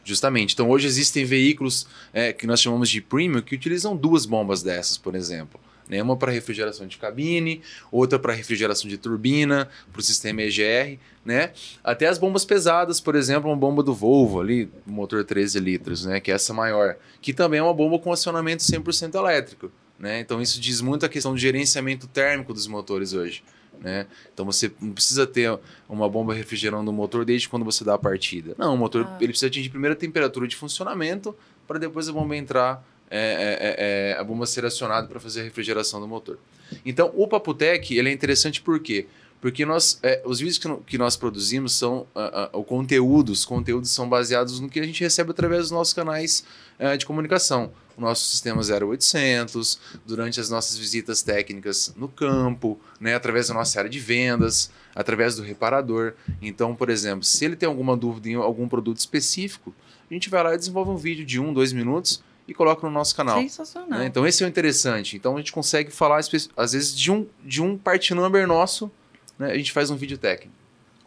Justamente. 0.04 0.54
Então, 0.54 0.70
hoje 0.70 0.88
existem 0.88 1.24
veículos 1.24 1.88
é, 2.14 2.34
que 2.34 2.46
nós 2.46 2.62
chamamos 2.62 2.90
de 2.90 3.02
premium 3.02 3.42
que 3.42 3.56
utilizam 3.56 3.96
duas 3.96 4.26
bombas 4.26 4.62
dessas, 4.62 4.98
por 4.98 5.16
exemplo. 5.16 5.60
Né? 5.88 6.02
Uma 6.02 6.18
para 6.18 6.32
refrigeração 6.32 6.88
de 6.88 6.98
cabine, 6.98 7.62
outra 7.92 8.18
para 8.18 8.34
refrigeração 8.34 8.90
de 8.90 8.98
turbina, 8.98 9.70
para 9.92 10.00
o 10.00 10.04
sistema 10.04 10.42
EGR, 10.42 11.00
né? 11.24 11.52
Até 11.84 12.08
as 12.08 12.18
bombas 12.18 12.46
pesadas, 12.46 13.00
por 13.00 13.16
exemplo, 13.16 13.50
uma 13.50 13.56
bomba 13.56 13.84
do 13.84 13.94
Volvo 13.94 14.42
ali, 14.42 14.70
motor 14.86 15.24
13 15.24 15.60
litros, 15.60 16.06
né? 16.06 16.20
Que 16.20 16.32
é 16.32 16.36
essa 16.36 16.54
maior, 16.54 16.98
que 17.22 17.34
também 17.34 17.60
é 17.60 17.64
uma 17.64 17.74
bomba 17.74 18.00
com 18.00 18.12
acionamento 18.12 18.64
100% 18.64 19.16
elétrico, 19.16 19.72
né? 20.00 20.20
Então 20.20 20.42
isso 20.42 20.60
diz 20.60 20.82
muito 20.82 21.06
a 21.06 21.10
questão 21.10 21.34
do 21.34 21.38
gerenciamento 21.38 22.08
térmico 22.08 22.54
dos 22.54 22.68
motores 22.68 23.14
hoje. 23.14 23.44
Né? 23.82 24.08
Então 24.34 24.46
você 24.46 24.72
não 24.80 24.94
precisa 24.94 25.28
ter 25.28 25.60
uma 25.88 26.08
bomba 26.10 26.34
refrigerando 26.34 26.90
o 26.90 26.94
motor 26.94 27.26
desde 27.26 27.50
quando 27.50 27.66
você 27.66 27.84
dá 27.84 27.96
a 27.96 27.98
partida. 27.98 28.56
Não, 28.58 28.74
o 28.74 28.78
motor 28.78 29.06
ah. 29.06 29.18
ele 29.20 29.30
precisa 29.30 29.48
atingir 29.48 29.70
primeiro 29.70 29.94
a 29.94 29.98
temperatura 29.98 30.48
de 30.48 30.56
funcionamento 30.56 31.36
para 31.68 31.80
depois 31.80 32.08
a 32.08 32.14
bomba 32.14 32.36
entrar 32.36 32.86
é, 33.10 33.20
é, 33.20 34.10
é, 34.10 34.12
é, 34.12 34.20
a 34.20 34.24
bomba 34.24 34.46
ser 34.46 34.66
acionada 34.66 35.08
para 35.08 35.20
fazer 35.20 35.42
a 35.42 35.44
refrigeração 35.44 36.00
do 36.00 36.08
motor. 36.08 36.40
Então, 36.86 37.12
o 37.16 37.28
Paputec 37.28 37.96
ele 37.96 38.10
é 38.10 38.12
interessante 38.12 38.62
por 38.62 38.80
quê? 38.80 39.08
Porque 39.46 39.64
nós, 39.64 40.00
é, 40.02 40.24
os 40.26 40.40
vídeos 40.40 40.58
que, 40.58 40.68
que, 40.88 40.98
nós 40.98 41.16
produzimos 41.16 41.74
são 41.74 42.08
uh, 42.16 42.58
uh, 42.58 42.60
o 42.60 42.64
conteúdo, 42.64 43.32
os 43.32 43.46
conteúdos 43.46 43.92
são 43.92 44.10
baseados 44.10 44.60
no 44.60 44.68
que 44.68 44.80
a 44.80 44.84
gente 44.84 45.04
recebe 45.04 45.30
através 45.30 45.64
dos 45.64 45.72
nossos 45.72 45.94
canais 45.94 46.44
uh, 46.80 46.98
de 46.98 47.06
comunicação. 47.06 47.72
O 47.96 48.02
nosso 48.02 48.26
sistema 48.26 48.62
0800, 48.62 49.80
durante 50.06 50.40
as 50.40 50.50
nossas 50.50 50.78
visitas 50.78 51.22
técnicas 51.22 51.94
no 51.96 52.08
campo, 52.08 52.80
né, 53.00 53.14
através 53.14 53.48
da 53.50 53.54
nossa 53.54 53.78
área 53.78 53.90
de 53.90 54.00
vendas, 54.00 54.72
através 54.96 55.36
do 55.36 55.44
reparador. 55.44 56.14
Então, 56.42 56.76
por 56.76 56.90
exemplo, 56.90 57.24
se 57.24 57.46
ele 57.46 57.56
tem 57.56 57.70
alguma 57.70 57.96
dúvida 57.96 58.30
em 58.30 58.36
algum 58.36 58.68
produto 58.68 58.98
específico, 58.98 59.76
a 60.10 60.14
gente 60.14 60.30
vai 60.30 60.44
lá 60.44 60.56
e 60.56 60.58
desenvolve 60.58 60.90
um 60.90 60.98
vídeo 60.98 61.24
de 61.24 61.40
um, 61.40 61.54
dois 61.54 61.72
minutos 61.72 62.22
e 62.48 62.54
coloca 62.54 62.86
no 62.86 62.94
nosso 62.94 63.16
canal. 63.16 63.40
Sensacional. 63.42 64.00
Né? 64.00 64.06
Então 64.06 64.26
esse 64.26 64.44
é 64.44 64.46
o 64.46 64.50
interessante. 64.50 65.16
Então 65.16 65.36
a 65.36 65.38
gente 65.38 65.52
consegue 65.52 65.92
falar 65.92 66.20
às 66.20 66.72
vezes 66.72 66.98
de 66.98 67.12
um 67.12 67.28
de 67.44 67.62
um 67.62 67.78
part 67.78 68.14
number 68.14 68.48
nosso, 68.48 68.92
né? 69.38 69.52
A 69.52 69.58
gente 69.58 69.72
faz 69.72 69.90
um 69.90 69.96
vídeo 69.96 70.18
técnico. 70.18 70.54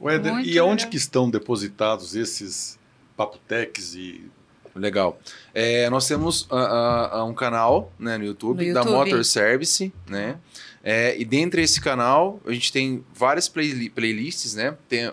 Éder, 0.01 0.33
e 0.41 0.51
legal. 0.51 0.69
aonde 0.69 0.87
que 0.87 0.97
estão 0.97 1.29
depositados 1.29 2.15
esses 2.15 2.79
papotecs 3.17 3.95
e 3.95 4.31
Legal. 4.79 5.21
É, 5.53 5.91
nós 5.91 6.07
temos 6.07 6.43
uh, 6.43 7.19
uh, 7.21 7.25
um 7.25 7.35
canal 7.35 7.93
né, 7.99 8.17
no, 8.17 8.25
YouTube, 8.25 8.59
no 8.59 8.63
YouTube 8.63 8.75
da 8.75 8.91
Motor 8.91 9.25
Service, 9.25 9.93
né? 10.07 10.37
É, 10.83 11.19
e 11.19 11.25
dentro 11.25 11.61
desse 11.61 11.81
canal 11.81 12.41
a 12.47 12.53
gente 12.53 12.73
tem 12.73 13.05
várias 13.13 13.49
play 13.49 13.91
playlists, 13.91 14.55
né? 14.55 14.77
Tem 14.89 15.11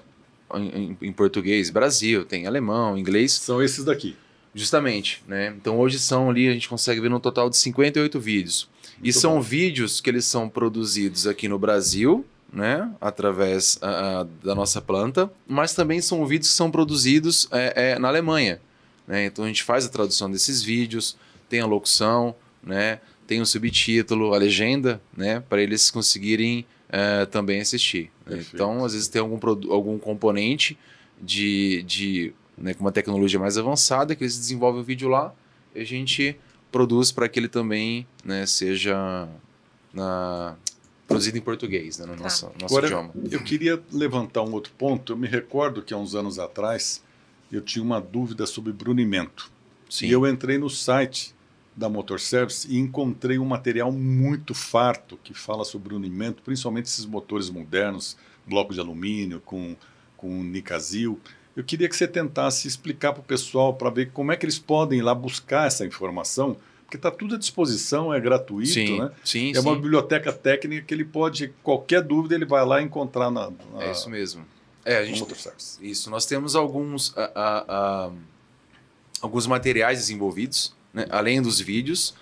em, 0.54 0.98
em, 1.02 1.12
português, 1.12 1.70
Brasil, 1.70 2.24
tem 2.24 2.46
alemão, 2.46 2.98
inglês. 2.98 3.34
São 3.34 3.62
esses 3.62 3.84
daqui. 3.84 4.16
Justamente, 4.56 5.22
né? 5.28 5.54
Então 5.58 5.78
hoje 5.78 6.00
são 6.00 6.30
ali, 6.30 6.48
a 6.48 6.54
gente 6.54 6.70
consegue 6.70 7.02
ver 7.02 7.10
no 7.10 7.20
total 7.20 7.50
de 7.50 7.58
58 7.58 8.18
vídeos. 8.22 8.70
Muito 8.94 9.10
e 9.10 9.12
são 9.12 9.36
bom. 9.36 9.42
vídeos 9.42 10.00
que 10.00 10.10
eles 10.10 10.24
são 10.24 10.48
produzidos 10.48 11.28
aqui 11.28 11.50
no 11.50 11.60
Brasil, 11.60 12.26
né? 12.54 12.90
Através 13.02 13.78
uh, 13.78 14.24
da 14.42 14.56
nossa 14.56 14.82
planta, 14.82 15.30
mas 15.46 15.74
também 15.74 16.00
são 16.00 16.26
vídeos 16.26 16.52
que 16.52 16.56
são 16.56 16.72
produzidos 16.72 17.50
é, 17.52 17.92
é, 17.92 18.00
na 18.00 18.08
Alemanha. 18.08 18.62
Né? 19.06 19.26
Então 19.26 19.44
a 19.44 19.48
gente 19.48 19.62
faz 19.62 19.86
a 19.86 19.90
tradução 19.90 20.32
desses 20.32 20.64
vídeos, 20.64 21.18
tem 21.50 21.60
a 21.60 21.66
locução, 21.66 22.34
né? 22.64 23.02
Tem 23.28 23.42
o 23.42 23.46
subtítulo, 23.46 24.34
a 24.34 24.38
legenda, 24.38 25.02
né? 25.18 25.42
Para 25.50 25.62
eles 25.62 25.92
conseguirem 25.92 26.66
uh, 26.90 27.26
também 27.26 27.60
assistir. 27.60 28.10
Né? 28.26 28.46
Então, 28.54 28.86
às 28.86 28.94
vezes 28.94 29.10
tem 29.10 29.20
algum, 29.20 29.38
algum 29.70 30.00
componente 30.00 30.78
de, 31.22 31.84
de 31.84 32.34
né, 32.58 32.74
com 32.74 32.82
uma 32.82 32.92
tecnologia 32.92 33.40
mais 33.40 33.58
avançada, 33.58 34.16
que 34.16 34.24
eles 34.24 34.38
desenvolvem 34.38 34.82
o 34.82 34.84
vídeo 34.84 35.10
lá 35.10 35.34
e 35.74 35.82
a 35.82 35.86
gente 35.86 36.38
produz 36.72 37.12
para 37.12 37.28
que 37.30 37.40
ele 37.40 37.48
também 37.48 38.08
né, 38.24 38.46
seja 38.46 39.28
na, 39.94 40.56
produzido 41.08 41.38
em 41.38 41.42
português, 41.42 42.00
né, 42.00 42.06
no 42.06 42.16
tá. 42.16 42.24
nosso, 42.24 42.52
nosso 42.60 42.66
Agora, 42.66 42.88
idioma. 42.88 43.12
Eu 43.32 43.44
queria 43.44 43.82
levantar 43.92 44.42
um 44.42 44.52
outro 44.52 44.74
ponto. 44.78 45.14
Eu 45.14 45.18
me 45.18 45.28
recordo 45.28 45.82
que 45.82 45.94
há 45.94 45.98
uns 45.98 46.16
anos 46.16 46.40
atrás 46.40 47.04
eu 47.52 47.62
tinha 47.62 47.84
uma 47.84 48.02
dúvida 48.02 48.46
sobre 48.46 48.74
brunimento. 48.74 49.52
Sim. 49.90 50.08
E 50.08 50.12
eu 50.12 50.28
entrei 50.28 50.58
no 50.58 50.70
site 50.70 51.34
da 51.76 51.90
Motor 51.90 52.20
Service 52.20 52.68
e 52.70 52.78
encontrei 52.78 53.38
um 53.38 53.46
material 53.46 53.92
muito 53.92 54.54
farto 54.54 55.20
que 55.24 55.34
fala 55.34 55.64
sobre 55.66 55.90
brunimento, 55.90 56.42
principalmente 56.42 56.86
esses 56.86 57.06
motores 57.06 57.50
modernos, 57.50 58.18
bloco 58.48 58.74
de 58.74 58.80
alumínio 58.80 59.42
com, 59.42 59.76
com 60.16 60.44
nicazil. 60.44 61.20
Eu 61.56 61.64
queria 61.64 61.88
que 61.88 61.96
você 61.96 62.08
tentasse 62.08 62.68
explicar 62.68 63.14
para 63.14 63.22
o 63.22 63.24
pessoal 63.24 63.74
para 63.74 63.90
ver 63.90 64.12
como 64.12 64.32
é 64.32 64.36
que 64.36 64.46
eles 64.46 64.60
podem 64.60 65.00
ir 65.00 65.02
lá 65.02 65.16
buscar 65.16 65.68
essa 65.68 65.86
informação, 65.86 66.58
porque 66.84 66.98
está 66.98 67.10
tudo 67.10 67.36
à 67.36 67.38
disposição, 67.38 68.14
é 68.14 68.20
gratuito, 68.20 68.74
sim, 68.74 69.00
né? 69.00 69.12
Sim, 69.24 69.54
é 69.56 69.60
uma 69.60 69.76
biblioteca 69.76 70.34
técnica 70.34 70.86
que 70.86 70.94
ele 70.94 71.06
pode, 71.06 71.54
qualquer 71.64 72.02
dúvida, 72.02 72.36
ele 72.36 72.46
vai 72.46 72.66
lá 72.66 72.82
encontrar 72.82 73.32
na. 73.32 73.50
na 73.74 73.84
é 73.84 73.92
isso 73.92 74.10
mesmo. 74.10 74.46
É, 74.84 74.98
a 74.98 75.06
gente, 75.06 75.26
isso, 75.82 76.12
nós 76.12 76.28
temos 76.28 76.56
alguns, 76.56 77.10
uh, 77.10 77.22
uh, 77.22 78.12
uh, 78.12 78.18
alguns 79.20 79.48
materiais 79.48 79.98
desenvolvidos, 79.98 80.76
né, 80.94 81.08
além 81.10 81.42
dos 81.42 81.60
vídeos, 81.60 82.14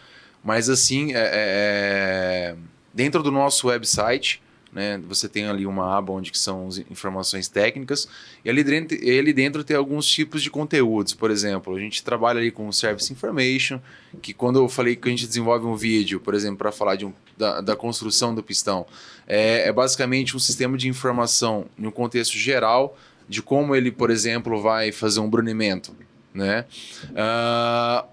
mas 0.42 0.70
assim, 0.70 1.14
é, 1.14 1.18
é, 1.18 1.24
é 1.34 2.56
dentro 2.94 3.22
do 3.22 3.32
nosso 3.32 3.68
website, 3.68 4.42
né? 4.74 5.00
Você 5.08 5.30
tem 5.30 5.46
ali 5.46 5.66
uma 5.66 5.96
aba 5.98 6.12
onde 6.12 6.36
são 6.38 6.68
informações 6.90 7.48
técnicas 7.48 8.08
e 8.44 8.50
ali 8.50 8.64
dentro, 8.64 8.98
ali 8.98 9.32
dentro 9.32 9.64
tem 9.64 9.78
alguns 9.78 10.08
tipos 10.08 10.42
de 10.42 10.50
conteúdos. 10.50 11.14
Por 11.14 11.30
exemplo, 11.30 11.76
a 11.76 11.80
gente 11.80 12.04
trabalha 12.04 12.40
ali 12.40 12.52
com 12.52 12.72
Service 12.72 13.12
Information, 13.12 13.80
que 14.22 14.34
quando 14.34 14.60
eu 14.60 14.68
falei 14.68 14.96
que 14.96 15.08
a 15.08 15.12
gente 15.12 15.28
desenvolve 15.28 15.66
um 15.66 15.76
vídeo, 15.76 16.20
por 16.20 16.34
exemplo, 16.34 16.58
para 16.58 16.72
falar 16.72 16.96
de 16.96 17.06
um, 17.06 17.14
da, 17.38 17.62
da, 17.62 17.76
construção 17.76 18.34
do 18.34 18.42
pistão, 18.42 18.86
é, 19.28 19.68
é 19.68 19.72
basicamente 19.72 20.36
um 20.36 20.40
sistema 20.40 20.78
de 20.78 20.88
informação 20.88 21.66
em 21.78 21.86
um 21.86 21.92
contexto 21.92 22.38
geral 22.38 22.98
de 23.30 23.42
como 23.42 23.76
ele, 23.76 23.92
por 23.92 24.10
exemplo, 24.10 24.62
vai 24.62 24.92
fazer 24.92 25.20
um 25.20 25.30
brunimento, 25.30 25.96
né? 26.34 26.66
Uh, 27.12 28.08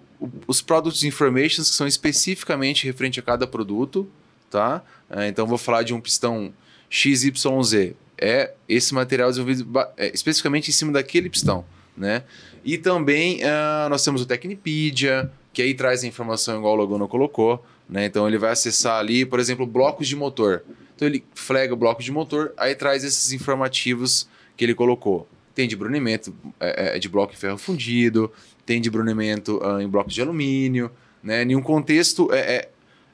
os 0.46 0.60
Product 0.60 1.06
Informations 1.06 1.70
que 1.70 1.74
são 1.74 1.86
especificamente 1.86 2.84
referente 2.86 3.18
a 3.18 3.22
cada 3.22 3.46
produto, 3.46 4.08
tá? 4.50 4.82
É, 5.08 5.28
então 5.28 5.46
vou 5.46 5.56
falar 5.56 5.82
de 5.82 5.94
um 5.94 6.00
pistão 6.00 6.52
XYZ. 6.90 7.94
É 8.18 8.52
esse 8.68 8.92
material 8.92 9.30
desenvolvido 9.30 9.66
é, 9.96 10.12
especificamente 10.12 10.68
em 10.68 10.72
cima 10.72 10.92
daquele 10.92 11.30
pistão, 11.30 11.64
né? 11.96 12.24
E 12.62 12.76
também 12.76 13.38
uh, 13.38 13.88
nós 13.88 14.04
temos 14.04 14.20
o 14.20 14.26
Tecnipedia, 14.26 15.30
que 15.52 15.62
aí 15.62 15.72
traz 15.72 16.04
a 16.04 16.06
informação 16.06 16.58
igual 16.58 16.74
o 16.74 16.76
Logano 16.76 17.08
colocou, 17.08 17.64
né? 17.88 18.04
Então 18.04 18.28
ele 18.28 18.36
vai 18.36 18.50
acessar 18.50 18.98
ali, 18.98 19.24
por 19.24 19.40
exemplo, 19.40 19.64
blocos 19.64 20.06
de 20.06 20.16
motor. 20.16 20.62
Então 20.94 21.08
ele 21.08 21.24
flega 21.34 21.72
o 21.72 21.76
bloco 21.76 22.02
de 22.02 22.12
motor, 22.12 22.52
aí 22.58 22.74
traz 22.74 23.04
esses 23.04 23.32
informativos 23.32 24.28
que 24.54 24.64
ele 24.64 24.74
colocou. 24.74 25.26
Tem 25.54 25.66
de 25.66 25.74
brunimento 25.74 26.34
é, 26.60 26.98
de 26.98 27.08
bloco 27.08 27.32
em 27.32 27.36
ferro 27.36 27.56
fundido, 27.56 28.30
tem 28.66 28.82
de 28.82 28.90
brunimento 28.90 29.58
uh, 29.64 29.80
em 29.80 29.88
bloco 29.88 30.10
de 30.10 30.20
alumínio, 30.20 30.90
né? 31.22 31.42
Em 31.42 31.56
um 31.56 31.62
contexto 31.62 32.30
é, 32.32 32.38
é 32.38 32.68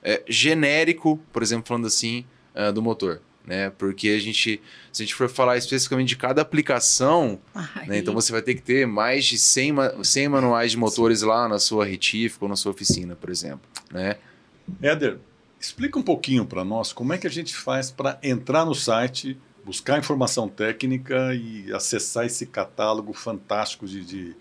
é, 0.07 0.23
genérico, 0.29 1.21
por 1.33 1.43
exemplo, 1.43 1.67
falando 1.67 1.89
assim, 1.89 2.25
uh, 2.55 2.73
do 2.73 2.81
motor. 2.81 3.21
Né? 3.45 3.71
Porque 3.71 4.09
a 4.11 4.19
gente, 4.21 4.63
se 4.93 5.03
a 5.03 5.05
gente 5.05 5.15
for 5.15 5.29
falar 5.29 5.57
especificamente 5.57 6.09
de 6.09 6.17
cada 6.17 6.43
aplicação, 6.43 7.41
né? 7.87 7.99
então 7.99 8.15
você 8.15 8.31
vai 8.31 8.41
ter 8.41 8.55
que 8.55 8.63
ter 8.63 8.87
mais 8.87 9.25
de 9.25 9.37
100, 9.37 10.05
100 10.05 10.29
manuais 10.29 10.71
de 10.71 10.77
motores 10.77 11.23
lá 11.23 11.49
na 11.49 11.59
sua 11.59 11.85
retífica 11.85 12.45
ou 12.45 12.49
na 12.49 12.55
sua 12.55 12.71
oficina, 12.71 13.17
por 13.17 13.31
exemplo. 13.31 13.69
Né? 13.91 14.17
Éder, 14.81 15.19
explica 15.61 15.99
um 15.99 16.03
pouquinho 16.03 16.47
para 16.47 16.65
nós 16.65 16.93
como 16.93 17.13
é 17.13 17.19
que 17.19 17.27
a 17.27 17.31
gente 17.31 17.55
faz 17.55 17.91
para 17.91 18.19
entrar 18.23 18.65
no 18.65 18.75
site, 18.75 19.37
buscar 19.65 19.99
informação 19.99 20.49
técnica 20.49 21.35
e 21.35 21.73
acessar 21.73 22.27
esse 22.27 22.47
catálogo 22.47 23.13
fantástico 23.13 23.87
de, 23.87 24.05
de 24.05 24.37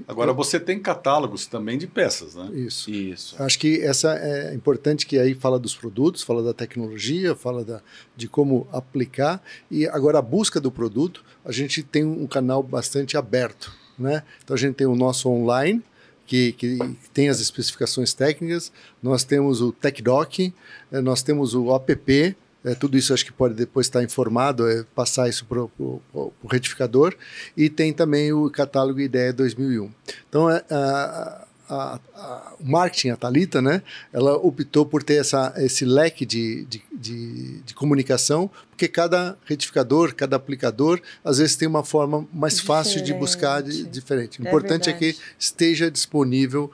Agora 0.07 0.33
você 0.33 0.61
tem 0.61 0.79
catálogos 0.79 1.47
também 1.47 1.79
de 1.79 1.87
peças, 1.87 2.35
né? 2.35 2.50
Isso. 2.53 2.91
Isso. 2.91 3.43
Acho 3.43 3.59
que 3.59 3.81
essa 3.81 4.15
é 4.17 4.55
importante 4.55 5.07
que 5.07 5.19
aí 5.19 5.35
fala 5.35 5.59
dos 5.59 5.75
produtos, 5.75 6.23
fala 6.23 6.43
da 6.43 6.53
tecnologia, 6.53 7.35
fala 7.35 7.65
da, 7.65 7.81
de 8.17 8.29
como 8.29 8.69
aplicar 8.73 9.43
e 9.71 9.87
agora 9.88 10.19
a 10.19 10.23
busca 10.23 10.61
do 10.61 10.71
produto, 10.71 11.25
a 11.45 11.50
gente 11.50 11.83
tem 11.83 12.05
um 12.05 12.27
canal 12.27 12.62
bastante 12.62 13.17
aberto, 13.17 13.73
né? 13.99 14.23
Então 14.45 14.55
a 14.55 14.59
gente 14.59 14.75
tem 14.75 14.87
o 14.87 14.95
nosso 14.95 15.29
online, 15.29 15.83
que, 16.27 16.53
que, 16.53 16.79
tem 17.12 17.31
as 17.31 17.41
especificações 17.41 18.12
técnicas, 18.12 18.71
nós 19.03 19.25
temos 19.25 19.62
o 19.62 19.73
TechDoc, 19.73 20.53
eh, 20.93 21.00
nós 21.00 21.23
temos 21.23 21.55
o 21.55 21.75
app, 21.75 22.37
é, 22.65 22.75
tudo 22.75 22.97
isso 22.99 23.15
acho 23.15 23.25
que 23.25 23.33
pode 23.33 23.55
depois 23.55 23.87
estar 23.87 24.03
informado, 24.03 24.69
é, 24.69 24.85
passar 24.95 25.29
isso 25.29 25.45
para 25.45 25.62
o 25.62 26.33
retificador. 26.50 27.15
E 27.57 27.71
tem 27.71 27.93
também 27.93 28.33
o 28.33 28.50
catálogo 28.50 29.00
Ideia 29.00 29.33
2001. 29.33 29.91
Então, 30.29 30.50
é, 30.50 30.65
a, 30.71 31.47
a, 31.69 32.00
a, 32.15 32.53
o 32.59 32.69
marketing, 32.69 33.11
a 33.11 33.17
Talita, 33.17 33.62
né, 33.62 33.83
ela 34.12 34.35
optou 34.37 34.85
por 34.85 35.03
ter 35.03 35.21
essa, 35.21 35.55
esse 35.59 35.85
leque 35.85 36.25
de, 36.27 36.65
de, 36.65 36.83
de, 36.93 37.59
de, 37.61 37.75
comunicação, 37.75 38.50
porque 38.71 38.88
cada 38.88 39.37
retificador, 39.45 40.15
cada 40.15 40.37
aplicador, 40.37 41.00
às 41.23 41.38
vezes 41.38 41.57
tem 41.57 41.69
uma 41.69 41.85
forma 41.85 42.27
mais 42.33 42.55
diferente. 42.55 42.67
fácil 42.67 43.05
de 43.05 43.15
buscar 43.15 43.62
de, 43.62 43.85
diferente. 43.85 44.41
O 44.41 44.45
é 44.45 44.49
importante 44.49 44.88
é 44.88 44.93
que 44.93 45.17
esteja 45.38 45.91
disponível 45.91 46.71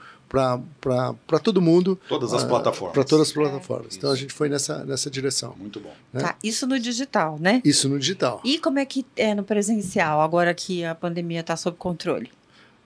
para 0.80 1.38
todo 1.38 1.60
mundo. 1.60 1.98
Todas 2.08 2.32
as 2.32 2.42
uh, 2.42 2.48
plataformas. 2.48 2.94
Para 2.94 3.04
todas 3.04 3.28
as 3.28 3.32
plataformas. 3.32 3.94
É, 3.94 3.96
então 3.98 4.10
a 4.10 4.16
gente 4.16 4.32
foi 4.32 4.48
nessa, 4.48 4.84
nessa 4.84 5.10
direção. 5.10 5.54
Muito 5.56 5.80
bom. 5.80 5.92
Né? 6.12 6.20
Tá, 6.20 6.36
isso 6.42 6.66
no 6.66 6.78
digital, 6.78 7.38
né? 7.40 7.62
Isso 7.64 7.88
no 7.88 7.98
digital. 7.98 8.40
E 8.44 8.58
como 8.58 8.78
é 8.78 8.84
que 8.84 9.06
é 9.16 9.34
no 9.34 9.44
presencial, 9.44 10.20
agora 10.20 10.52
que 10.52 10.84
a 10.84 10.94
pandemia 10.94 11.40
está 11.40 11.56
sob 11.56 11.76
controle? 11.76 12.30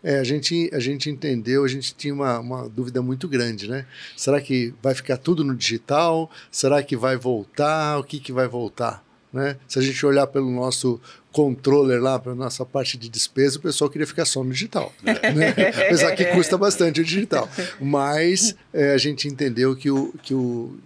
É, 0.03 0.19
a 0.21 0.25
gente, 0.25 0.71
a 0.73 0.79
gente 0.79 1.11
entendeu, 1.11 1.65
a 1.65 1.69
gente 1.69 1.95
tinha 1.95 2.15
uma, 2.15 2.39
uma 2.39 2.69
dúvida 2.69 3.03
muito 3.03 3.27
grande, 3.29 3.69
né? 3.69 3.85
Será 4.17 4.41
que 4.41 4.73
vai 4.81 4.95
ficar 4.95 5.17
tudo 5.17 5.43
no 5.43 5.57
digital? 5.57 6.31
Será 6.53 6.83
que 6.83 6.97
vai 6.97 7.17
voltar? 7.17 7.99
O 7.99 8.05
que, 8.05 8.21
que 8.21 8.33
vai 8.33 8.47
voltar? 8.47 9.05
Né? 9.33 9.57
Se 9.67 9.79
a 9.79 9.83
gente 9.83 10.05
olhar 10.07 10.27
pelo 10.27 10.51
nosso 10.51 11.01
controller 11.39 12.03
lá, 12.03 12.19
para 12.19 12.35
nossa 12.35 12.67
parte 12.67 12.99
de 12.99 13.09
despesa, 13.09 13.59
o 13.59 13.61
pessoal 13.63 13.89
queria 13.89 14.09
ficar 14.09 14.25
só 14.25 14.43
no 14.43 14.51
digital. 14.51 14.93
Né? 15.01 15.13
Apesar 15.87 16.11
que 16.17 16.25
custa 16.25 16.59
bastante 16.59 17.01
o 17.01 17.05
digital. 17.05 17.49
Mas 17.81 18.57
é, 18.73 18.93
a 18.93 18.99
gente 18.99 19.29
entendeu 19.29 19.77
que, 19.77 19.89
o, 19.89 20.13
que, 20.21 20.35
o, 20.35 20.77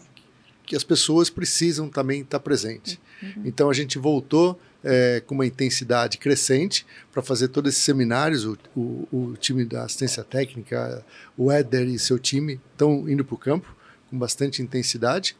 que 0.66 0.76
as 0.76 0.84
pessoas 0.84 1.30
precisam 1.30 1.88
também 1.88 2.20
estar 2.20 2.38
presentes. 2.38 2.98
Uhum. 3.22 3.44
Então 3.46 3.70
a 3.70 3.72
gente 3.72 3.98
voltou 3.98 4.60
é, 4.84 5.22
com 5.26 5.34
uma 5.34 5.46
intensidade 5.46 6.18
crescente 6.18 6.84
para 7.10 7.22
fazer 7.22 7.48
todos 7.48 7.72
esses 7.72 7.82
seminários. 7.82 8.44
O, 8.44 8.58
o, 8.76 9.08
o, 9.10 9.36
time 9.38 9.64
da 9.64 9.84
assistência 9.84 10.22
técnica, 10.22 11.02
o 11.34 11.50
Éder 11.50 11.88
e 11.88 11.98
seu 11.98 12.18
time 12.18 12.60
estão 12.72 13.08
indo 13.08 13.24
para 13.24 13.34
o 13.34 13.38
campo 13.38 13.74
com 14.12 14.18
bastante 14.18 14.60
intensidade. 14.60 15.34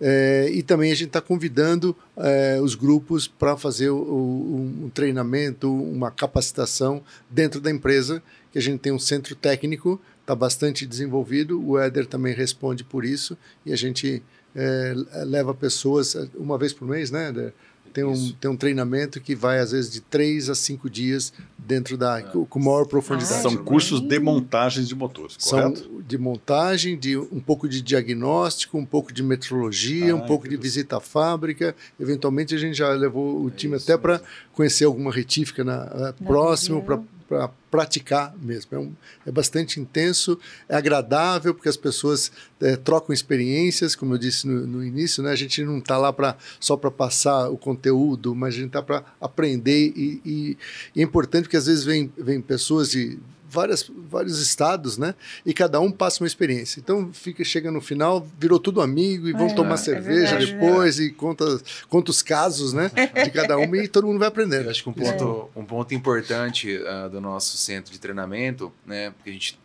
É, 0.00 0.48
e 0.52 0.62
também 0.62 0.92
a 0.92 0.94
gente 0.94 1.08
está 1.08 1.20
convidando 1.20 1.94
é, 2.16 2.60
os 2.62 2.76
grupos 2.76 3.26
para 3.26 3.56
fazer 3.56 3.90
o, 3.90 3.96
o, 3.96 4.84
um 4.84 4.90
treinamento, 4.90 5.70
uma 5.74 6.10
capacitação 6.10 7.02
dentro 7.28 7.60
da 7.60 7.68
empresa, 7.68 8.22
que 8.52 8.58
a 8.58 8.62
gente 8.62 8.78
tem 8.78 8.92
um 8.92 8.98
centro 8.98 9.34
técnico, 9.34 10.00
está 10.20 10.36
bastante 10.36 10.86
desenvolvido, 10.86 11.60
o 11.60 11.76
Éder 11.76 12.06
também 12.06 12.32
responde 12.32 12.84
por 12.84 13.04
isso, 13.04 13.36
e 13.66 13.72
a 13.72 13.76
gente 13.76 14.22
é, 14.54 14.94
leva 15.24 15.52
pessoas 15.52 16.14
uma 16.36 16.56
vez 16.56 16.72
por 16.72 16.86
mês, 16.86 17.10
né, 17.10 17.30
Éder? 17.30 17.52
Tem 17.92 18.04
um, 18.04 18.32
tem 18.32 18.50
um 18.50 18.56
treinamento 18.56 19.20
que 19.20 19.34
vai, 19.34 19.58
às 19.58 19.72
vezes, 19.72 19.90
de 19.90 20.00
três 20.00 20.48
a 20.48 20.54
cinco 20.54 20.88
dias 20.88 21.32
dentro 21.58 21.96
da. 21.96 22.18
Ah. 22.18 22.22
com 22.22 22.58
maior 22.58 22.86
profundidade. 22.86 23.38
Ah, 23.38 23.42
São 23.42 23.56
cursos 23.56 24.00
de 24.00 24.18
montagem 24.18 24.84
de 24.84 24.94
motores, 24.94 25.36
correto? 25.36 25.80
São 25.80 26.02
de 26.06 26.18
montagem, 26.18 26.98
de 26.98 27.16
um 27.16 27.40
pouco 27.40 27.68
de 27.68 27.80
diagnóstico, 27.80 28.76
um 28.78 28.84
pouco 28.84 29.12
de 29.12 29.22
metrologia, 29.22 30.12
ah, 30.12 30.16
um 30.16 30.20
pouco 30.20 30.48
de 30.48 30.56
visita 30.56 30.96
à 30.96 31.00
fábrica. 31.00 31.74
Eventualmente, 31.98 32.54
a 32.54 32.58
gente 32.58 32.76
já 32.76 32.90
levou 32.90 33.44
o 33.44 33.50
time 33.50 33.76
até 33.76 33.96
para 33.96 34.20
conhecer 34.52 34.84
alguma 34.84 35.12
retífica 35.12 35.62
na, 35.62 35.84
uh, 35.84 36.24
próximo, 36.24 36.82
para 36.82 37.00
para 37.32 37.48
praticar 37.70 38.34
mesmo. 38.36 38.76
É, 38.76 38.78
um, 38.78 38.92
é, 39.26 39.32
bastante 39.32 39.80
intenso, 39.80 40.38
é 40.68 40.76
agradável, 40.76 41.54
porque 41.54 41.68
as 41.68 41.78
pessoas 41.78 42.30
é, 42.60 42.76
trocam 42.76 43.14
experiências, 43.14 43.96
como 43.96 44.12
eu 44.12 44.18
disse 44.18 44.46
no, 44.46 44.66
no 44.66 44.84
início, 44.84 45.22
né? 45.22 45.30
a 45.30 45.36
gente 45.36 45.64
não 45.64 45.78
está 45.78 45.96
lá 45.96 46.12
pra, 46.12 46.36
só 46.60 46.76
para 46.76 46.90
passar 46.90 47.48
o 47.48 47.56
conteúdo, 47.56 48.34
mas 48.34 48.54
a 48.54 48.58
gente 48.58 48.66
está 48.66 48.82
para 48.82 49.02
aprender. 49.18 49.94
E, 49.96 50.20
e, 50.24 50.58
e, 50.94 51.00
é 51.00 51.02
importante 51.02 51.44
porque 51.44 51.56
às 51.56 51.64
vezes 51.66 51.84
vem, 51.84 52.12
vem 52.18 52.40
pessoas 52.40 52.90
de 52.90 53.18
várias, 53.52 53.90
vários 54.08 54.40
estados, 54.40 54.96
né? 54.96 55.14
E 55.44 55.52
cada 55.52 55.78
um 55.78 55.92
passa 55.92 56.22
uma 56.22 56.26
experiência. 56.26 56.80
Então 56.80 57.12
fica, 57.12 57.44
chega 57.44 57.70
no 57.70 57.80
final, 57.80 58.26
virou 58.38 58.58
tudo 58.58 58.80
amigo 58.80 59.28
e 59.28 59.32
vão 59.32 59.48
é, 59.48 59.54
tomar 59.54 59.74
é 59.74 59.76
cerveja 59.76 60.38
verdade, 60.38 60.54
depois 60.54 60.98
e 60.98 61.10
conta, 61.10 61.44
conta 61.88 62.10
os 62.10 62.22
casos, 62.22 62.72
né? 62.72 62.90
De 63.24 63.30
cada 63.30 63.58
um 63.58 63.76
e 63.76 63.86
todo 63.86 64.06
mundo 64.06 64.18
vai 64.18 64.28
aprendendo. 64.28 64.64
Eu 64.64 64.70
acho 64.70 64.82
que 64.82 64.88
um 64.88 64.92
ponto, 64.92 65.50
um 65.54 65.64
ponto 65.64 65.94
importante 65.94 66.78
uh, 66.78 67.10
do 67.10 67.20
nosso 67.20 67.56
centro 67.58 67.92
de 67.92 68.00
treinamento, 68.00 68.72
né? 68.86 69.10
Porque 69.10 69.28
a 69.28 69.32
gente 69.32 69.60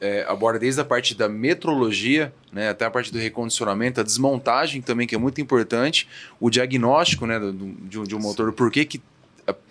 é, 0.00 0.24
aborda 0.28 0.58
desde 0.58 0.80
a 0.80 0.84
parte 0.84 1.14
da 1.14 1.28
metrologia, 1.28 2.32
né, 2.52 2.68
até 2.68 2.84
a 2.84 2.90
parte 2.90 3.10
do 3.12 3.18
recondicionamento, 3.18 4.00
a 4.00 4.04
desmontagem 4.04 4.80
também, 4.80 5.06
que 5.06 5.14
é 5.14 5.18
muito 5.18 5.40
importante, 5.40 6.06
o 6.38 6.50
diagnóstico 6.50 7.26
né, 7.26 7.40
do, 7.40 7.52
de, 7.52 8.02
de 8.04 8.14
um 8.14 8.20
motor, 8.20 8.52
por 8.52 8.70
que, 8.70 8.84
que 8.84 9.02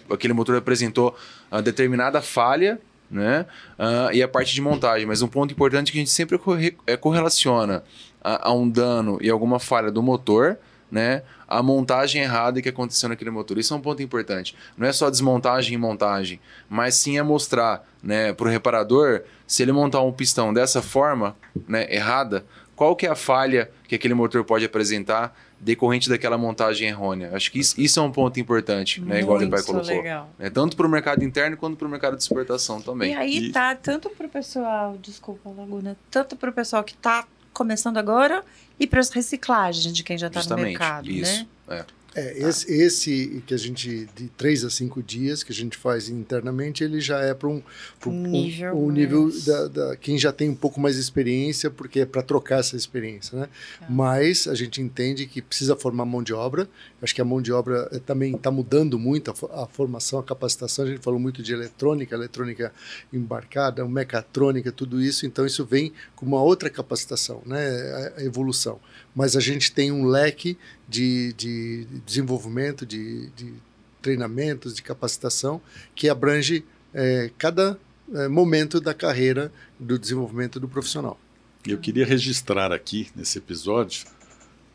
aquele 0.10 0.34
motor 0.34 0.56
apresentou 0.56 1.16
a 1.50 1.62
determinada 1.62 2.22
falha 2.22 2.80
né? 3.10 3.46
Uh, 3.78 4.14
e 4.14 4.22
a 4.22 4.28
parte 4.28 4.54
de 4.54 4.62
montagem. 4.62 5.06
Mas 5.06 5.22
um 5.22 5.28
ponto 5.28 5.52
importante 5.52 5.92
que 5.92 5.98
a 5.98 6.02
gente 6.02 6.12
sempre 6.12 6.40
é, 6.86 6.98
correlaciona 6.98 7.84
a, 8.24 8.50
a, 8.50 8.54
um 8.54 8.70
dano 8.70 9.18
e 9.22 9.30
alguma 9.30 9.60
falha 9.60 9.92
do 9.92 10.02
motor, 10.02 10.58
né? 10.92 11.24
A 11.48 11.64
montagem 11.64 12.22
errada 12.22 12.62
que 12.62 12.70
aconteceu 12.70 13.10
naquele 13.10 13.30
motor. 13.30 13.58
Isso 13.58 13.74
é 13.74 13.78
um 13.78 13.82
ponto 13.82 14.02
importante. 14.02 14.56
Não 14.78 14.88
é 14.88 14.92
só 14.92 15.10
desmontagem 15.10 15.76
e 15.76 15.78
montagem, 15.78 16.40
mas 16.70 16.96
sim 16.96 17.18
é 17.18 17.24
mostrar, 17.24 17.88
né, 18.04 18.34
para 18.34 18.48
o 18.48 18.50
reparador, 18.50 19.22
se 19.46 19.64
ele 19.64 19.72
montar 19.72 20.02
um 20.02 20.12
pistão 20.12 20.54
dessa 20.54 20.82
forma, 20.82 21.38
né, 21.68 21.88
errada, 21.94 22.46
qual 22.76 22.96
que 22.96 23.08
é 23.08 23.10
a 23.10 23.16
falha 23.16 23.72
que 23.88 23.96
aquele 23.96 24.14
motor 24.14 24.44
pode 24.44 24.66
apresentar 24.66 25.36
decorrente 25.60 26.08
daquela 26.10 26.38
montagem 26.38 26.88
errônea. 26.88 27.32
Acho 27.34 27.52
que 27.52 27.60
isso, 27.60 27.80
isso 27.80 28.00
é 28.00 28.04
um 28.04 28.12
ponto 28.12 28.40
importante, 28.40 29.02
né? 29.02 29.22
Igual 29.22 29.42
o 29.42 29.50
pai 29.50 29.64
colocou. 29.64 29.90
Legal. 29.90 30.30
É, 30.40 30.50
tanto 30.50 30.78
para 30.78 30.86
o 30.86 30.90
mercado 30.90 31.24
interno 31.24 31.58
quanto 31.58 31.78
para 31.78 31.88
o 31.88 31.92
mercado 31.92 32.16
de 32.16 32.24
exportação 32.24 32.82
também. 32.82 33.14
E 33.14 33.16
aí 33.16 33.38
e... 33.46 33.52
tá 33.52 33.76
tanto 33.76 34.10
para 34.10 34.28
o 34.28 34.30
pessoal, 34.30 34.98
desculpa, 35.02 35.50
Laguna, 35.50 35.98
tanto 36.12 36.36
para 36.36 36.50
o 36.50 36.54
pessoal 36.54 36.84
que 36.84 36.94
está 36.94 37.26
começando 37.54 37.98
agora 37.98 38.44
e 38.80 38.86
para 38.86 39.00
as 39.00 39.10
reciclagens 39.10 39.92
de 39.92 40.04
quem 40.04 40.18
já 40.18 40.28
está 40.28 40.44
no 40.56 40.62
mercado, 40.62 41.10
isso. 41.10 41.48
né? 41.68 41.80
É. 41.80 41.97
É, 42.18 42.34
tá. 42.34 42.50
esse, 42.50 42.74
esse, 42.74 43.44
que 43.46 43.54
a 43.54 43.58
gente, 43.58 44.10
de 44.16 44.28
três 44.30 44.66
a 44.66 44.72
cinco 44.72 45.04
dias, 45.04 45.44
que 45.44 45.52
a 45.52 45.56
gente 45.56 45.78
faz 45.78 46.10
internamente, 46.10 46.84
ele 46.84 47.00
já 47.00 47.20
é 47.20 47.32
para 47.32 47.48
um, 47.48 47.62
um, 48.08 48.12
nível, 48.12 48.74
um, 48.74 48.88
um 48.88 48.92
nível 48.92 49.32
da, 49.46 49.68
da, 49.68 49.96
quem 49.96 50.18
já 50.18 50.32
tem 50.32 50.50
um 50.50 50.56
pouco 50.56 50.80
mais 50.80 50.96
de 50.96 51.02
experiência, 51.02 51.70
porque 51.70 52.00
é 52.00 52.06
para 52.08 52.24
trocar 52.24 52.60
essa 52.60 52.76
experiência, 52.76 53.38
né? 53.38 53.50
É. 53.80 53.86
Mas 53.88 54.48
a 54.48 54.56
gente 54.56 54.82
entende 54.82 55.28
que 55.28 55.44
precisa 55.44 55.76
formar 55.76 56.06
mão 56.06 56.24
de 56.24 56.34
obra. 56.34 56.68
Acho 57.00 57.14
que 57.14 57.22
a 57.22 57.26
mão 57.26 57.40
de 57.40 57.54
obra 57.54 57.88
é, 57.92 58.00
também 58.00 58.36
está 58.36 58.50
mudando 58.50 58.98
muito, 58.98 59.30
a, 59.30 59.64
a, 59.64 59.68
formação, 59.68 60.18
a 60.18 60.24
capacitação. 60.24 60.86
A 60.86 60.88
gente 60.88 61.02
falou 61.02 61.20
muito 61.20 61.44
de 61.44 61.54
eletrônica, 61.54 62.16
eletrônica 62.16 62.74
embarcada, 63.14 63.88
mecatrônica, 63.88 64.72
tudo 64.72 65.00
isso. 65.00 65.28
Então, 65.28 65.46
isso 65.46 65.64
vem 65.64 65.94
com 66.16 66.26
uma 66.26 66.42
outra 66.42 66.68
capacitação, 66.68 67.44
né? 67.46 68.14
a 68.18 68.24
evolução 68.24 68.80
mas 69.18 69.36
a 69.36 69.40
gente 69.40 69.72
tem 69.72 69.92
um 69.92 70.06
leque 70.06 70.56
de, 70.88 71.34
de 71.34 71.88
desenvolvimento, 72.06 72.86
de, 72.86 73.32
de 73.32 73.52
treinamentos, 74.00 74.76
de 74.76 74.84
capacitação 74.84 75.60
que 75.96 76.08
abrange 76.08 76.64
é, 76.94 77.32
cada 77.36 77.80
é, 78.14 78.28
momento 78.28 78.80
da 78.80 78.94
carreira 78.94 79.52
do 79.80 79.98
desenvolvimento 79.98 80.60
do 80.60 80.68
profissional. 80.68 81.20
Eu 81.66 81.80
queria 81.80 82.06
registrar 82.06 82.72
aqui 82.72 83.10
nesse 83.16 83.40
episódio 83.40 84.06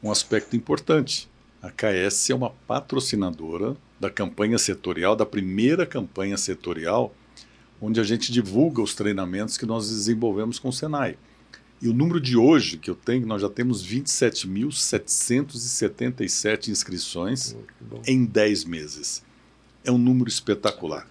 um 0.02 0.10
aspecto 0.10 0.56
importante. 0.56 1.30
A 1.62 1.70
KS 1.70 2.30
é 2.30 2.34
uma 2.34 2.50
patrocinadora 2.66 3.76
da 4.00 4.10
campanha 4.10 4.58
setorial, 4.58 5.14
da 5.14 5.24
primeira 5.24 5.86
campanha 5.86 6.36
setorial, 6.36 7.14
onde 7.80 8.00
a 8.00 8.04
gente 8.04 8.32
divulga 8.32 8.82
os 8.82 8.92
treinamentos 8.92 9.56
que 9.56 9.64
nós 9.64 9.88
desenvolvemos 9.88 10.58
com 10.58 10.70
o 10.70 10.72
Senai. 10.72 11.16
E 11.82 11.88
o 11.88 11.92
número 11.92 12.20
de 12.20 12.36
hoje 12.36 12.78
que 12.78 12.88
eu 12.88 12.94
tenho, 12.94 13.26
nós 13.26 13.42
já 13.42 13.48
temos 13.48 13.84
27.777 13.84 16.68
inscrições 16.68 17.56
oh, 17.90 18.00
em 18.06 18.24
10 18.24 18.66
meses. 18.66 19.24
É 19.82 19.90
um 19.90 19.98
número 19.98 20.28
espetacular. 20.28 21.08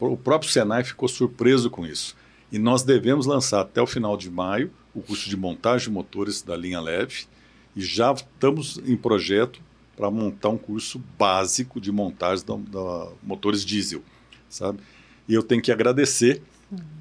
O 0.00 0.16
próprio 0.16 0.50
Senai 0.50 0.82
ficou 0.82 1.10
surpreso 1.10 1.68
com 1.68 1.86
isso. 1.86 2.16
E 2.50 2.58
nós 2.58 2.82
devemos 2.82 3.26
lançar 3.26 3.60
até 3.60 3.82
o 3.82 3.86
final 3.86 4.16
de 4.16 4.30
maio 4.30 4.70
o 4.94 5.02
curso 5.02 5.28
de 5.28 5.36
montagem 5.36 5.88
de 5.88 5.92
motores 5.92 6.40
da 6.40 6.56
linha 6.56 6.80
leve 6.80 7.26
e 7.76 7.82
já 7.82 8.10
estamos 8.12 8.80
em 8.86 8.96
projeto 8.96 9.60
para 9.94 10.10
montar 10.10 10.48
um 10.48 10.56
curso 10.56 10.98
básico 11.18 11.78
de 11.78 11.92
montagem 11.92 12.46
da, 12.46 12.56
da 12.56 13.12
motores 13.22 13.62
diesel, 13.62 14.02
sabe? 14.48 14.78
E 15.28 15.34
eu 15.34 15.42
tenho 15.42 15.60
que 15.60 15.70
agradecer 15.70 16.40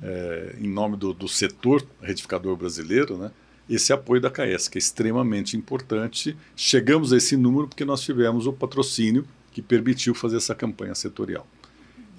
é, 0.02 0.56
em 0.60 0.68
nome 0.68 0.98
do, 0.98 1.14
do, 1.14 1.28
setor 1.28 1.86
retificador 2.02 2.56
brasileiro, 2.56 3.18
né, 3.18 3.32
esse 3.70 3.94
apoio 3.94 4.22
da 4.22 4.30
CAES, 4.30 4.68
que 4.68 4.78
é 4.78 4.80
extremamente 4.80 5.56
importante. 5.56 6.36
Chegamos 6.56 7.14
a 7.14 7.18
esse 7.18 7.38
número 7.38 7.68
porque 7.68 7.86
nós 7.86 8.02
tivemos 8.02 8.46
o 8.46 8.54
patrocínio 8.54 9.26
que 9.52 9.62
permitiu 9.62 10.14
fazer 10.14 10.38
essa 10.38 10.54
campanha 10.54 10.96
setorial. 10.96 11.48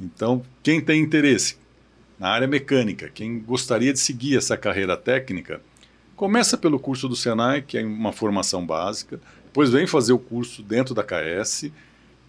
Então, 0.01 0.43
quem 0.63 0.81
tem 0.81 1.03
interesse 1.03 1.57
na 2.19 2.29
área 2.29 2.47
mecânica, 2.47 3.09
quem 3.09 3.41
gostaria 3.41 3.93
de 3.93 3.99
seguir 3.99 4.37
essa 4.37 4.57
carreira 4.57 4.97
técnica, 4.97 5.61
começa 6.17 6.57
pelo 6.57 6.79
curso 6.79 7.09
do 7.09 7.17
Senai, 7.17 7.61
que 7.63 7.77
é 7.77 7.85
uma 7.85 8.13
formação 8.13 8.65
básica, 8.65 9.21
depois 9.45 9.71
vem 9.71 9.87
fazer 9.87 10.13
o 10.13 10.19
curso 10.19 10.63
dentro 10.63 10.95
da 10.95 11.05
KS, 11.05 11.71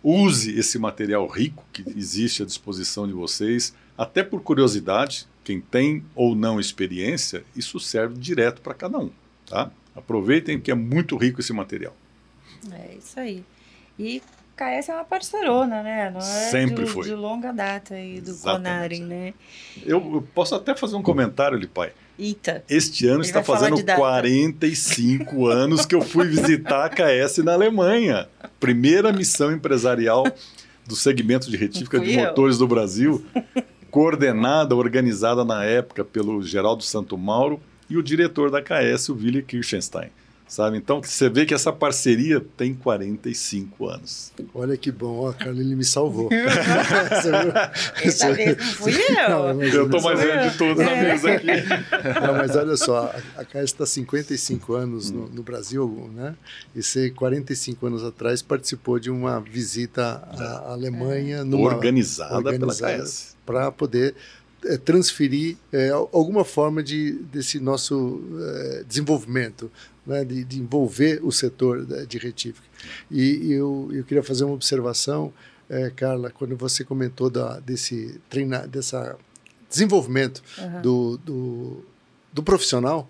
use 0.05 0.57
esse 0.57 0.77
material 0.77 1.25
rico 1.25 1.65
que 1.73 1.83
existe 1.97 2.43
à 2.43 2.45
disposição 2.45 3.07
de 3.07 3.13
vocês, 3.13 3.73
até 3.97 4.23
por 4.23 4.41
curiosidade, 4.41 5.27
quem 5.43 5.59
tem 5.59 6.03
ou 6.13 6.35
não 6.35 6.59
experiência, 6.59 7.43
isso 7.55 7.79
serve 7.79 8.15
direto 8.19 8.61
para 8.61 8.75
cada 8.75 8.99
um, 8.99 9.09
tá? 9.47 9.71
Aproveitem 9.95 10.59
que 10.59 10.69
é 10.69 10.75
muito 10.75 11.17
rico 11.17 11.39
esse 11.39 11.53
material. 11.53 11.95
É 12.71 12.95
isso 12.95 13.19
aí. 13.19 13.43
E 13.97 14.21
KS 14.55 14.89
é 14.89 14.93
uma 14.93 15.03
parcerona, 15.03 15.83
né? 15.83 16.09
Não 16.09 16.19
é 16.19 16.49
Sempre 16.49 16.85
de, 16.85 16.89
foi. 16.89 17.03
De 17.03 17.13
longa 17.13 17.51
data 17.51 17.95
aí 17.95 18.21
do 18.21 18.29
Exatamente. 18.29 19.01
né? 19.01 19.33
Eu, 19.85 19.99
eu, 20.13 20.27
posso 20.33 20.55
até 20.55 20.75
fazer 20.75 20.95
um 20.95 21.01
comentário, 21.01 21.57
Lipai. 21.57 21.91
Eita. 22.17 22.63
Este 22.69 23.05
ano 23.07 23.21
está 23.21 23.43
fazendo 23.43 23.83
45 23.83 25.47
anos 25.47 25.85
que 25.85 25.93
eu 25.93 26.01
fui 26.01 26.27
visitar 26.27 26.85
a 26.85 26.89
KS 26.89 27.39
na 27.39 27.53
Alemanha. 27.53 28.29
Primeira 28.59 29.11
missão 29.11 29.51
empresarial 29.51 30.25
do 30.87 30.95
segmento 30.95 31.49
de 31.49 31.57
retífica 31.57 31.99
de 31.99 32.15
motores 32.15 32.57
do 32.57 32.67
Brasil 32.67 33.25
coordenada, 33.91 34.75
organizada 34.75 35.45
na 35.45 35.63
época 35.63 36.03
pelo 36.03 36.43
Geraldo 36.43 36.83
Santo 36.83 37.17
Mauro 37.17 37.61
e 37.89 37.97
o 37.97 38.03
diretor 38.03 38.51
da 38.51 38.61
KS, 38.61 39.09
o 39.09 39.15
Willi 39.15 39.41
Kirchenstein. 39.41 40.09
Sabe? 40.47 40.77
Então, 40.77 41.01
você 41.01 41.27
vê 41.27 41.43
que 41.43 41.55
essa 41.55 41.73
parceria 41.73 42.39
tem 42.55 42.73
45 42.73 43.88
anos. 43.88 44.31
Olha 44.53 44.77
que 44.77 44.91
bom, 44.91 45.34
cara, 45.34 45.51
ele 45.51 45.75
me 45.75 45.84
salvou. 45.84 46.29
Essa 48.03 48.31
vez 48.31 48.55
não 48.55 48.65
fui 48.65 48.93
eu. 48.93 49.29
Não, 49.29 49.63
eu 49.63 49.86
estou 49.86 50.01
mais 50.01 50.19
velho 50.19 50.51
de 50.51 50.58
todos 50.58 50.86
na 50.86 50.95
mesa 50.95 51.31
aqui. 51.31 51.47
Não, 51.47 52.34
mas 52.34 52.55
olha 52.55 52.77
só, 52.77 53.12
a, 53.36 53.41
a 53.41 53.45
KS 53.45 53.63
está 53.63 53.86
55 53.88 54.73
anos 54.75 55.10
no, 55.10 55.27
no, 55.29 55.41
Brasil, 55.41 56.12
né? 56.13 56.36
E 56.75 56.84
você, 56.84 57.10
45 57.10 57.88
anos 57.88 58.03
atrás, 58.03 58.43
participou 58.43 58.99
de 58.99 59.10
uma 59.10 59.39
visita 59.39 60.27
à 60.31 60.73
Alemanha. 60.73 61.43
Numa, 61.43 61.65
organizada, 61.65 62.36
organizada 62.36 62.88
pela 62.88 63.03
KS. 63.03 63.36
Para 63.43 63.71
poder 63.71 64.13
é, 64.63 64.77
transferir 64.77 65.58
é, 65.71 65.89
alguma 65.89 66.45
forma 66.45 66.84
de, 66.84 67.13
desse 67.31 67.60
nosso 67.60 68.21
é, 68.39 68.84
desenvolvimento 68.88 69.71
né, 70.05 70.23
de, 70.23 70.43
de, 70.43 70.59
envolver 70.59 71.19
o 71.23 71.31
setor 71.31 71.85
de 72.05 72.17
retífica. 72.17 72.67
E, 73.09 73.47
e 73.47 73.53
eu, 73.53 73.89
eu 73.91 74.03
queria 74.03 74.23
fazer 74.23 74.43
uma 74.43 74.53
observação, 74.53 75.33
é, 75.69 75.89
Carla, 75.89 76.29
quando 76.29 76.55
você 76.55 76.83
comentou 76.83 77.29
da, 77.29 77.59
desse 77.59 78.19
treinar, 78.29 78.67
dessa 78.67 79.17
desenvolvimento 79.69 80.41
uhum. 80.57 80.81
do, 80.81 81.17
do, 81.17 81.85
do, 82.31 82.43
profissional, 82.43 83.09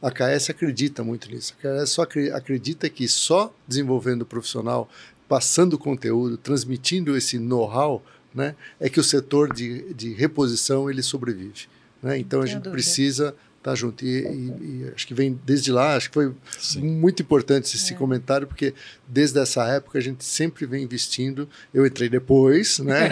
a 0.00 0.10
KS 0.10 0.50
acredita 0.50 1.02
muito 1.02 1.30
nisso. 1.30 1.54
A 1.58 1.84
KS 1.84 1.90
só 1.90 2.02
acredita 2.02 2.88
que 2.88 3.08
só 3.08 3.54
desenvolvendo 3.66 4.22
o 4.22 4.26
profissional, 4.26 4.88
passando 5.28 5.78
conteúdo, 5.78 6.36
transmitindo 6.36 7.16
esse 7.16 7.38
know-how, 7.38 8.02
né, 8.34 8.54
é 8.78 8.88
que 8.88 9.00
o 9.00 9.04
setor 9.04 9.52
de, 9.52 9.92
de 9.94 10.12
reposição 10.12 10.88
ele 10.90 11.02
sobrevive. 11.02 11.66
Né? 12.02 12.18
Então 12.18 12.40
a 12.40 12.46
gente 12.46 12.56
dúvida. 12.56 12.70
precisa 12.70 13.34
tá 13.66 13.74
junto. 13.74 14.04
E, 14.04 14.08
e, 14.08 14.84
e, 14.84 14.92
acho 14.94 15.04
que 15.04 15.12
vem 15.12 15.36
desde 15.44 15.72
lá, 15.72 15.96
acho 15.96 16.08
que 16.08 16.14
foi 16.14 16.32
Sim. 16.56 16.82
muito 16.82 17.20
importante 17.20 17.74
esse 17.74 17.94
é. 17.94 17.96
comentário, 17.96 18.46
porque 18.46 18.72
desde 19.08 19.40
essa 19.40 19.64
época 19.64 19.98
a 19.98 20.00
gente 20.00 20.24
sempre 20.24 20.64
vem 20.66 20.84
investindo. 20.84 21.48
Eu 21.74 21.84
entrei 21.84 22.08
depois, 22.08 22.78
né? 22.78 23.08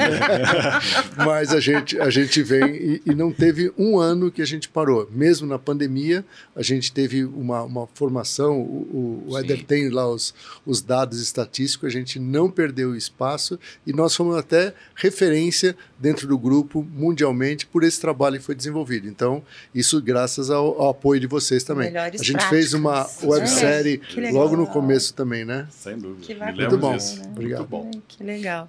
Mas 1.19 1.51
a 1.51 1.59
gente, 1.59 1.99
a 1.99 2.09
gente 2.09 2.41
vem 2.41 2.77
e, 2.77 3.03
e, 3.05 3.15
não 3.17 3.33
teve 3.33 3.73
um 3.77 3.99
ano 3.99 4.31
que 4.31 4.41
a 4.41 4.45
gente 4.45 4.69
parou. 4.69 5.11
Mesmo 5.11 5.45
na 5.45 5.59
pandemia, 5.59 6.25
a 6.55 6.63
gente 6.63 6.93
teve 6.93 7.25
uma, 7.25 7.65
uma 7.65 7.89
formação, 7.89 8.61
o, 8.61 9.25
o 9.27 9.39
Eder 9.39 9.65
tem 9.65 9.89
lá 9.89 10.09
os, 10.09 10.33
os 10.65 10.81
dados 10.81 11.21
estatísticos, 11.21 11.89
a 11.89 11.93
gente 11.93 12.21
não 12.21 12.49
perdeu 12.49 12.91
o 12.91 12.97
espaço 12.97 13.59
e 13.85 13.93
nós 13.93 14.15
fomos 14.15 14.37
até 14.37 14.73
referência 14.95 15.77
dentro 15.99 16.29
do 16.29 16.39
grupo 16.39 16.87
mundialmente 16.93 17.67
por 17.67 17.83
esse 17.83 18.01
trabalho 18.01 18.39
que 18.39 18.45
foi 18.45 18.55
desenvolvido. 18.55 19.09
Então, 19.09 19.43
isso 19.75 20.01
graças 20.01 20.44
ao, 20.51 20.81
ao 20.81 20.91
apoio 20.91 21.21
de 21.21 21.27
vocês 21.27 21.65
também. 21.65 21.87
Melhores 21.91 22.21
a 22.21 22.25
gente 22.25 22.37
práticas. 22.37 22.59
fez 22.59 22.75
uma 22.75 23.09
websérie 23.23 24.01
é, 24.17 24.31
logo 24.31 24.57
no 24.57 24.67
começo 24.67 25.15
também, 25.15 25.45
né? 25.45 25.67
Sem 25.71 25.99
dúvida. 25.99 26.27
Que 26.27 26.35
Muito 26.35 26.79
bom. 26.79 26.97
Disso. 26.97 27.21
Né? 27.21 27.27
Obrigado. 27.31 27.59
Muito 27.59 27.71
bom. 27.71 27.91
Que 28.09 28.23
legal. 28.23 28.69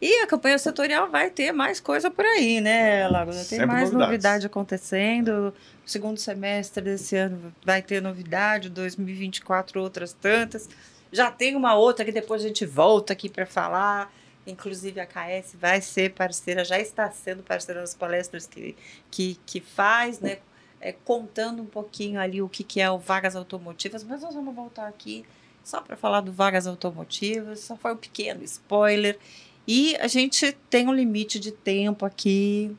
E 0.00 0.22
a 0.22 0.26
campanha 0.26 0.58
setorial 0.58 1.10
vai 1.10 1.28
ter 1.28 1.52
mais 1.52 1.78
coisa 1.78 2.10
por 2.10 2.24
aí, 2.24 2.58
né, 2.60 3.06
Lagoa? 3.06 3.34
Tem 3.34 3.44
Sempre 3.44 3.66
mais 3.66 3.90
novidades. 3.90 4.08
novidade 4.08 4.46
acontecendo. 4.46 5.54
O 5.86 5.90
segundo 5.90 6.18
semestre 6.18 6.82
desse 6.82 7.16
ano 7.16 7.52
vai 7.64 7.82
ter 7.82 8.00
novidade, 8.00 8.70
2024 8.70 9.78
outras 9.80 10.14
tantas. 10.14 10.70
Já 11.12 11.30
tem 11.30 11.54
uma 11.54 11.74
outra 11.74 12.02
que 12.04 12.12
depois 12.12 12.42
a 12.42 12.46
gente 12.48 12.64
volta 12.64 13.12
aqui 13.12 13.28
para 13.28 13.44
falar. 13.44 14.10
Inclusive 14.46 15.00
a 15.00 15.06
KS 15.06 15.54
vai 15.60 15.82
ser 15.82 16.14
parceira, 16.14 16.64
já 16.64 16.78
está 16.80 17.10
sendo 17.10 17.42
parceira 17.42 17.82
nas 17.82 17.94
palestras 17.94 18.46
que, 18.46 18.74
que, 19.10 19.38
que 19.44 19.60
faz, 19.60 20.18
né? 20.18 20.38
É, 20.80 20.92
contando 20.92 21.62
um 21.62 21.66
pouquinho 21.66 22.18
ali 22.18 22.40
o 22.40 22.48
que, 22.48 22.64
que 22.64 22.80
é 22.80 22.90
o 22.90 22.98
Vagas 22.98 23.36
Automotivas, 23.36 24.02
mas 24.02 24.22
nós 24.22 24.34
vamos 24.34 24.54
voltar 24.54 24.86
aqui 24.88 25.26
só 25.62 25.80
para 25.80 25.96
falar 25.96 26.20
do 26.22 26.32
Vagas 26.32 26.66
Automotivas, 26.66 27.60
só 27.60 27.76
foi 27.76 27.92
um 27.92 27.96
pequeno 27.96 28.42
spoiler. 28.44 29.18
E 29.66 29.94
a 29.96 30.06
gente 30.06 30.52
tem 30.68 30.88
um 30.88 30.92
limite 30.92 31.38
de 31.38 31.52
tempo 31.52 32.04
aqui, 32.06 32.74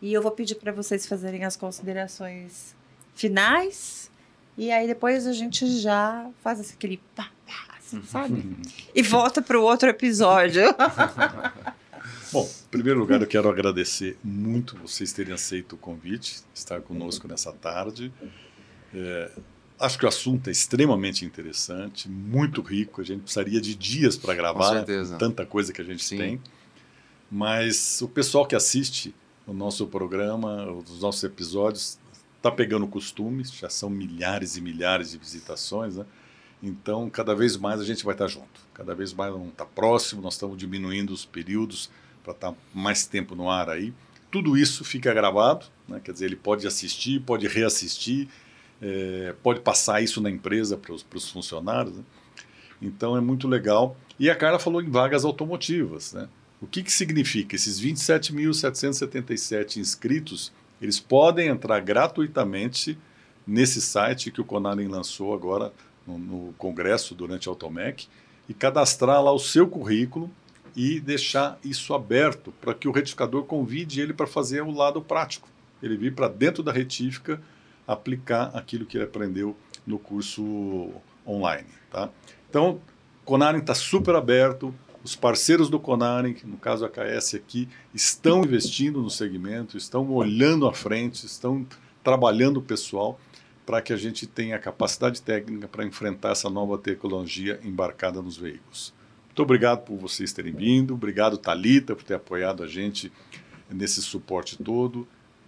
e 0.00 0.12
eu 0.12 0.22
vou 0.22 0.30
pedir 0.30 0.54
para 0.56 0.72
vocês 0.72 1.06
fazerem 1.06 1.44
as 1.44 1.56
considerações 1.56 2.76
finais, 3.14 4.10
e 4.56 4.70
aí 4.70 4.86
depois 4.86 5.26
a 5.26 5.32
gente 5.32 5.66
já 5.80 6.28
faz 6.42 6.72
aquele 6.72 7.00
pá, 7.16 7.30
pá, 7.46 7.76
assim, 7.78 8.02
sabe? 8.04 8.56
e 8.94 9.02
volta 9.02 9.40
para 9.40 9.58
o 9.58 9.62
outro 9.62 9.88
episódio. 9.88 10.62
Bom, 12.32 12.44
em 12.44 12.68
primeiro 12.70 13.00
lugar, 13.00 13.20
eu 13.20 13.26
quero 13.26 13.48
agradecer 13.48 14.18
muito 14.22 14.76
vocês 14.76 15.12
terem 15.12 15.32
aceito 15.32 15.74
o 15.74 15.78
convite, 15.78 16.40
estar 16.54 16.80
conosco 16.82 17.26
nessa 17.26 17.52
tarde. 17.52 18.12
É, 18.94 19.30
acho 19.80 19.98
que 19.98 20.04
o 20.04 20.08
assunto 20.08 20.48
é 20.48 20.50
extremamente 20.50 21.24
interessante, 21.24 22.08
muito 22.08 22.60
rico. 22.60 23.00
A 23.00 23.04
gente 23.04 23.22
precisaria 23.22 23.60
de 23.60 23.74
dias 23.74 24.16
para 24.16 24.34
gravar, 24.34 24.84
tanta 25.18 25.46
coisa 25.46 25.72
que 25.72 25.80
a 25.80 25.84
gente 25.84 26.04
Sim. 26.04 26.18
tem. 26.18 26.42
Mas 27.30 28.00
o 28.02 28.08
pessoal 28.08 28.46
que 28.46 28.54
assiste 28.54 29.14
o 29.46 29.52
nosso 29.52 29.86
programa, 29.86 30.70
os 30.70 31.00
nossos 31.00 31.24
episódios, 31.24 31.98
está 32.36 32.50
pegando 32.50 32.86
costumes, 32.86 33.50
já 33.52 33.70
são 33.70 33.88
milhares 33.88 34.56
e 34.56 34.60
milhares 34.60 35.10
de 35.10 35.18
visitações, 35.18 35.96
né? 35.96 36.04
Então, 36.62 37.08
cada 37.08 37.34
vez 37.34 37.56
mais 37.56 37.80
a 37.80 37.84
gente 37.84 38.04
vai 38.04 38.14
estar 38.14 38.26
junto, 38.26 38.60
cada 38.74 38.94
vez 38.94 39.12
mais 39.12 39.32
vamos 39.32 39.50
estar 39.50 39.64
próximo, 39.64 40.20
nós 40.20 40.34
estamos 40.34 40.58
diminuindo 40.58 41.12
os 41.12 41.24
períodos 41.24 41.88
para 42.22 42.32
estar 42.32 42.54
mais 42.74 43.06
tempo 43.06 43.34
no 43.34 43.50
ar 43.50 43.68
aí. 43.70 43.92
Tudo 44.30 44.56
isso 44.56 44.84
fica 44.84 45.12
gravado, 45.14 45.66
né? 45.88 46.00
quer 46.02 46.12
dizer, 46.12 46.26
ele 46.26 46.36
pode 46.36 46.66
assistir, 46.66 47.20
pode 47.20 47.48
reassistir, 47.48 48.28
é, 48.80 49.34
pode 49.42 49.60
passar 49.60 50.02
isso 50.02 50.20
na 50.20 50.30
empresa 50.30 50.76
para 50.76 50.92
os 50.92 51.30
funcionários. 51.30 51.96
Né? 51.96 52.04
Então 52.80 53.16
é 53.16 53.20
muito 53.20 53.48
legal. 53.48 53.96
E 54.18 54.28
a 54.28 54.34
Carla 54.36 54.58
falou 54.58 54.82
em 54.82 54.90
vagas 54.90 55.24
automotivas. 55.24 56.12
Né? 56.12 56.28
O 56.60 56.66
que, 56.66 56.82
que 56.82 56.92
significa? 56.92 57.54
Esses 57.54 57.80
27.777 57.80 59.76
inscritos, 59.76 60.52
eles 60.80 61.00
podem 61.00 61.48
entrar 61.48 61.80
gratuitamente 61.80 62.98
nesse 63.46 63.80
site 63.80 64.30
que 64.30 64.40
o 64.40 64.44
Conaren 64.44 64.88
lançou 64.88 65.32
agora 65.32 65.72
no, 66.06 66.18
no 66.18 66.52
Congresso 66.58 67.14
durante 67.14 67.48
a 67.48 67.52
Automec 67.52 68.06
e 68.48 68.54
cadastrar 68.54 69.22
lá 69.22 69.32
o 69.32 69.38
seu 69.38 69.68
currículo 69.68 70.30
e 70.78 71.00
deixar 71.00 71.58
isso 71.64 71.92
aberto 71.92 72.54
para 72.60 72.72
que 72.72 72.86
o 72.86 72.92
retificador 72.92 73.42
convide 73.42 74.00
ele 74.00 74.12
para 74.12 74.28
fazer 74.28 74.62
o 74.62 74.70
lado 74.70 75.02
prático. 75.02 75.48
Ele 75.82 75.96
vir 75.96 76.14
para 76.14 76.28
dentro 76.28 76.62
da 76.62 76.70
retífica 76.70 77.42
aplicar 77.84 78.52
aquilo 78.54 78.86
que 78.86 78.96
ele 78.96 79.02
aprendeu 79.02 79.56
no 79.84 79.98
curso 79.98 80.92
online. 81.26 81.66
Tá? 81.90 82.08
Então, 82.48 82.80
Conaren 83.24 83.58
está 83.58 83.74
super 83.74 84.14
aberto. 84.14 84.72
Os 85.02 85.16
parceiros 85.16 85.68
do 85.68 85.80
Conaren, 85.80 86.36
no 86.44 86.56
caso 86.56 86.84
a 86.84 86.88
KS 86.88 87.34
aqui, 87.34 87.68
estão 87.92 88.44
investindo 88.44 89.02
no 89.02 89.10
segmento, 89.10 89.76
estão 89.76 90.08
olhando 90.12 90.64
à 90.64 90.72
frente, 90.72 91.26
estão 91.26 91.66
trabalhando 92.04 92.58
o 92.58 92.62
pessoal 92.62 93.18
para 93.66 93.82
que 93.82 93.92
a 93.92 93.96
gente 93.96 94.28
tenha 94.28 94.56
capacidade 94.60 95.22
técnica 95.22 95.66
para 95.66 95.84
enfrentar 95.84 96.30
essa 96.30 96.48
nova 96.48 96.78
tecnologia 96.78 97.58
embarcada 97.64 98.22
nos 98.22 98.36
veículos. 98.36 98.96
Muito 99.38 99.46
obrigado 99.46 99.84
por 99.84 99.96
vocês 99.96 100.32
terem 100.32 100.52
vindo. 100.52 100.94
Obrigado, 100.94 101.38
Talita, 101.38 101.94
por 101.94 102.02
ter 102.02 102.14
apoiado 102.14 102.64
a 102.64 102.66
gente 102.66 103.12
nesse 103.70 104.02
suporte 104.02 104.60
todo. 104.60 105.06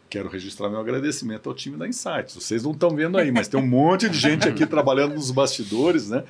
Quero 0.08 0.28
registrar 0.28 0.68
meu 0.70 0.78
agradecimento 0.78 1.48
ao 1.48 1.56
time 1.56 1.76
da 1.76 1.88
Insights. 1.88 2.36
Vocês 2.36 2.62
não 2.62 2.70
estão 2.70 2.90
vendo 2.90 3.18
aí, 3.18 3.32
mas 3.32 3.48
tem 3.48 3.58
um 3.58 3.66
monte 3.66 4.08
de 4.08 4.16
gente 4.16 4.48
aqui 4.48 4.64
trabalhando 4.64 5.14
nos 5.14 5.32
bastidores, 5.32 6.08
né? 6.08 6.22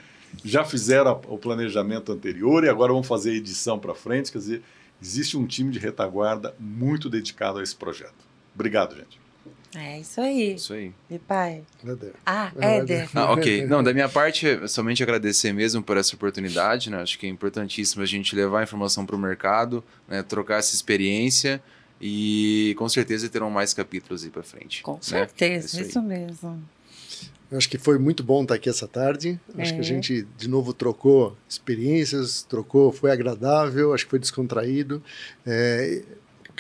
Já 0.43 0.65
fizeram 0.65 1.21
o 1.29 1.37
planejamento 1.37 2.11
anterior 2.11 2.65
e 2.65 2.69
agora 2.71 2.95
vão 2.95 3.03
fazer 3.03 3.33
a 3.33 3.35
edição 3.35 3.79
para 3.79 3.95
frente. 3.95 4.33
Quer 4.33 4.39
dizer, 4.39 4.63
existe 5.03 5.37
um 5.37 5.47
time 5.47 5.71
de 5.71 5.79
retaguarda 5.79 6.55
muito 6.59 7.11
dedicado 7.11 7.59
a 7.59 7.63
esse 7.63 7.77
projeto. 7.77 8.25
Obrigado, 8.55 8.97
gente. 8.97 9.21
É 9.75 10.01
isso 10.01 10.21
aí. 10.21 10.55
Isso 10.55 10.73
aí. 10.73 10.93
E 11.09 11.19
pai? 11.19 11.63
Éder. 11.85 12.13
Ah, 12.27 12.53
Éder. 12.59 13.09
Ah, 13.15 13.33
ok. 13.33 13.67
Não, 13.67 13.83
da 13.83 13.93
minha 13.93 14.09
parte, 14.09 14.47
somente 14.69 15.03
agradecer 15.03 15.53
mesmo 15.53 15.83
por 15.83 15.97
essa 15.97 16.17
oportunidade, 16.17 16.91
né? 16.91 17.01
Acho 17.01 17.19
que 17.19 17.27
é 17.27 17.29
importantíssimo 17.29 18.03
a 18.03 18.07
gente 18.07 18.35
levar 18.35 18.61
a 18.61 18.63
informação 18.65 19.07
para 19.07 19.15
o 19.15 19.19
mercado, 19.19 19.85
né? 20.09 20.23
trocar 20.23 20.59
essa 20.59 20.75
experiência 20.75 21.63
e 22.01 22.75
com 22.79 22.89
certeza 22.89 23.29
terão 23.29 23.51
mais 23.51 23.73
capítulos 23.73 24.25
aí 24.25 24.31
para 24.31 24.43
frente. 24.43 24.83
Com 24.83 24.95
né? 24.95 24.99
certeza, 25.03 25.79
é 25.79 25.83
isso, 25.83 25.91
isso 25.91 26.03
mesmo. 26.03 26.61
Eu 27.51 27.59
acho 27.59 27.69
que 27.69 27.79
foi 27.79 27.99
muito 27.99 28.23
bom 28.23 28.43
estar 28.43 28.55
aqui 28.55 28.69
essa 28.69 28.87
tarde. 28.87 29.39
Acho 29.59 29.73
é. 29.73 29.75
que 29.75 29.81
a 29.81 29.85
gente, 29.85 30.27
de 30.37 30.49
novo, 30.49 30.73
trocou 30.73 31.37
experiências, 31.49 32.43
trocou, 32.43 32.93
foi 32.93 33.11
agradável, 33.11 33.93
acho 33.93 34.05
que 34.05 34.11
foi 34.11 34.21
descontraído. 34.21 35.03
É, 35.45 36.03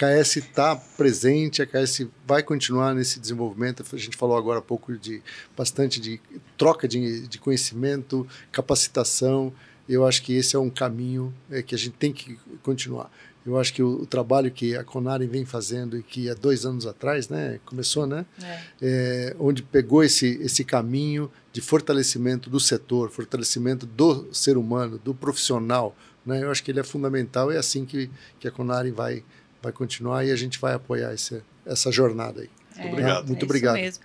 KS 0.00 0.36
está 0.36 0.74
presente, 0.74 1.60
a 1.60 1.66
KS 1.66 2.06
vai 2.26 2.42
continuar 2.42 2.94
nesse 2.94 3.20
desenvolvimento. 3.20 3.84
A 3.92 3.96
gente 3.98 4.16
falou 4.16 4.34
agora 4.34 4.60
há 4.60 4.62
pouco 4.62 4.96
de 4.96 5.22
bastante 5.54 6.00
de 6.00 6.18
troca 6.56 6.88
de, 6.88 7.28
de 7.28 7.38
conhecimento, 7.38 8.26
capacitação. 8.50 9.52
Eu 9.86 10.06
acho 10.06 10.22
que 10.22 10.32
esse 10.32 10.56
é 10.56 10.58
um 10.58 10.70
caminho 10.70 11.34
é, 11.50 11.60
que 11.60 11.74
a 11.74 11.78
gente 11.78 11.96
tem 11.98 12.14
que 12.14 12.38
continuar. 12.62 13.12
Eu 13.44 13.58
acho 13.58 13.74
que 13.74 13.82
o, 13.82 14.02
o, 14.02 14.06
trabalho 14.06 14.50
que 14.50 14.74
a 14.74 14.82
Conaren 14.82 15.26
vem 15.26 15.44
fazendo 15.44 15.98
e 15.98 16.02
que 16.02 16.30
há 16.30 16.34
dois 16.34 16.64
anos 16.64 16.86
atrás, 16.86 17.28
né, 17.28 17.58
começou, 17.66 18.06
né, 18.06 18.24
é. 18.42 18.60
É, 18.80 19.36
onde 19.38 19.62
pegou 19.62 20.02
esse 20.02 20.38
esse 20.42 20.62
caminho 20.64 21.30
de 21.52 21.60
fortalecimento 21.60 22.48
do 22.48 22.60
setor, 22.60 23.10
fortalecimento 23.10 23.84
do 23.84 24.32
ser 24.32 24.56
humano, 24.56 24.98
do 24.98 25.14
profissional, 25.14 25.96
né, 26.24 26.42
eu 26.42 26.50
acho 26.50 26.62
que 26.62 26.70
ele 26.70 26.80
é 26.80 26.84
fundamental. 26.84 27.50
É 27.50 27.58
assim 27.58 27.84
que 27.84 28.10
que 28.38 28.48
a 28.48 28.50
Conaren 28.50 28.92
vai 28.92 29.24
vai 29.62 29.72
continuar 29.72 30.24
e 30.24 30.30
a 30.30 30.36
gente 30.36 30.58
vai 30.58 30.74
apoiar 30.74 31.12
esse, 31.12 31.42
essa 31.66 31.90
jornada 31.90 32.40
aí. 32.40 32.50
É, 32.76 32.82
Muito 32.82 32.92
obrigado. 32.92 33.26
Muito 33.26 33.42
é 33.42 33.44
obrigado. 33.44 33.74
mesmo. 33.74 34.04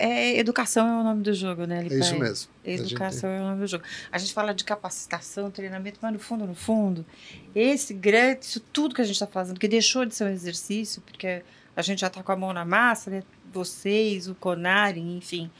É, 0.00 0.38
educação 0.38 0.86
é 0.86 1.00
o 1.00 1.02
nome 1.02 1.22
do 1.22 1.34
jogo, 1.34 1.64
né? 1.64 1.84
É 1.90 1.98
isso 1.98 2.16
mesmo. 2.16 2.48
Educação 2.64 3.28
é 3.30 3.40
o 3.40 3.44
nome 3.44 3.62
do 3.62 3.66
jogo. 3.66 3.82
A 4.12 4.18
gente 4.18 4.32
fala 4.32 4.54
de 4.54 4.62
capacitação, 4.62 5.50
treinamento, 5.50 5.98
mas 6.00 6.12
no 6.12 6.20
fundo, 6.20 6.46
no 6.46 6.54
fundo, 6.54 7.04
esse 7.52 7.94
grande, 7.94 8.44
isso 8.44 8.60
tudo 8.60 8.94
que 8.94 9.00
a 9.00 9.04
gente 9.04 9.14
está 9.14 9.26
fazendo, 9.26 9.58
que 9.58 9.66
deixou 9.66 10.06
de 10.06 10.14
ser 10.14 10.24
um 10.24 10.28
exercício, 10.28 11.02
porque 11.02 11.42
a 11.74 11.82
gente 11.82 12.00
já 12.00 12.06
está 12.06 12.22
com 12.22 12.30
a 12.30 12.36
mão 12.36 12.52
na 12.52 12.64
massa, 12.64 13.10
né? 13.10 13.24
Vocês, 13.52 14.28
o 14.28 14.36
Conari, 14.36 15.00
enfim. 15.00 15.50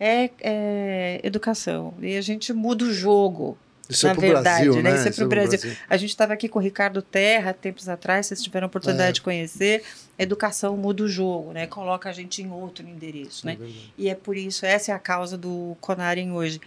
é, 0.00 0.30
é 0.40 1.20
educação. 1.22 1.94
E 2.00 2.16
a 2.16 2.20
gente 2.20 2.52
muda 2.52 2.84
o 2.84 2.92
jogo. 2.92 3.56
Isso 3.88 4.06
é 4.06 4.12
na 4.12 4.16
é 4.16 4.20
verdade, 4.20 4.64
Brasil, 4.64 4.82
né? 4.82 4.90
né? 4.90 4.98
Isso 4.98 5.08
é 5.08 5.12
para 5.12 5.24
o 5.24 5.28
Brasil. 5.28 5.58
Brasil. 5.58 5.76
A 5.88 5.96
gente 5.96 6.10
estava 6.10 6.32
aqui 6.32 6.48
com 6.48 6.58
o 6.58 6.62
Ricardo 6.62 7.00
Terra 7.02 7.52
tempos 7.52 7.88
atrás, 7.88 8.26
vocês 8.26 8.42
tiveram 8.42 8.66
a 8.66 8.68
oportunidade 8.68 9.10
é. 9.10 9.12
de 9.12 9.22
conhecer. 9.22 9.84
Educação 10.18 10.76
muda 10.76 11.04
o 11.04 11.08
jogo, 11.08 11.52
né? 11.52 11.66
Coloca 11.66 12.08
a 12.08 12.12
gente 12.12 12.42
em 12.42 12.50
outro 12.50 12.86
endereço, 12.86 13.46
né? 13.46 13.58
É 13.60 13.66
e 13.98 14.08
é 14.08 14.14
por 14.14 14.36
isso, 14.36 14.66
essa 14.66 14.92
é 14.92 14.94
a 14.94 14.98
causa 14.98 15.36
do 15.36 15.76
Conarem 15.80 16.32
hoje. 16.32 16.60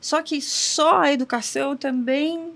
Só 0.00 0.22
que 0.22 0.40
só 0.40 1.00
a 1.00 1.12
educação 1.12 1.76
também 1.76 2.52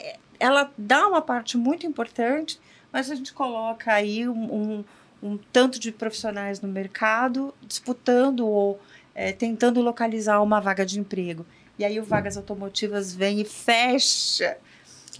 é, 0.00 0.16
ela 0.38 0.70
dá 0.76 1.06
uma 1.06 1.22
parte 1.22 1.56
muito 1.56 1.86
importante, 1.86 2.60
mas 2.92 3.10
a 3.10 3.14
gente 3.14 3.32
coloca 3.32 3.92
aí 3.92 4.28
um, 4.28 4.54
um, 4.54 4.84
um 5.22 5.38
tanto 5.52 5.78
de 5.78 5.92
profissionais 5.92 6.60
no 6.60 6.68
mercado 6.68 7.54
disputando 7.62 8.46
ou 8.46 8.80
é, 9.14 9.32
tentando 9.32 9.80
localizar 9.80 10.40
uma 10.42 10.60
vaga 10.60 10.84
de 10.84 11.00
emprego. 11.00 11.46
E 11.78 11.84
aí 11.84 12.00
o 12.00 12.04
Vagas 12.04 12.36
Automotivas 12.36 13.14
vem 13.14 13.40
e 13.40 13.44
fecha 13.44 14.56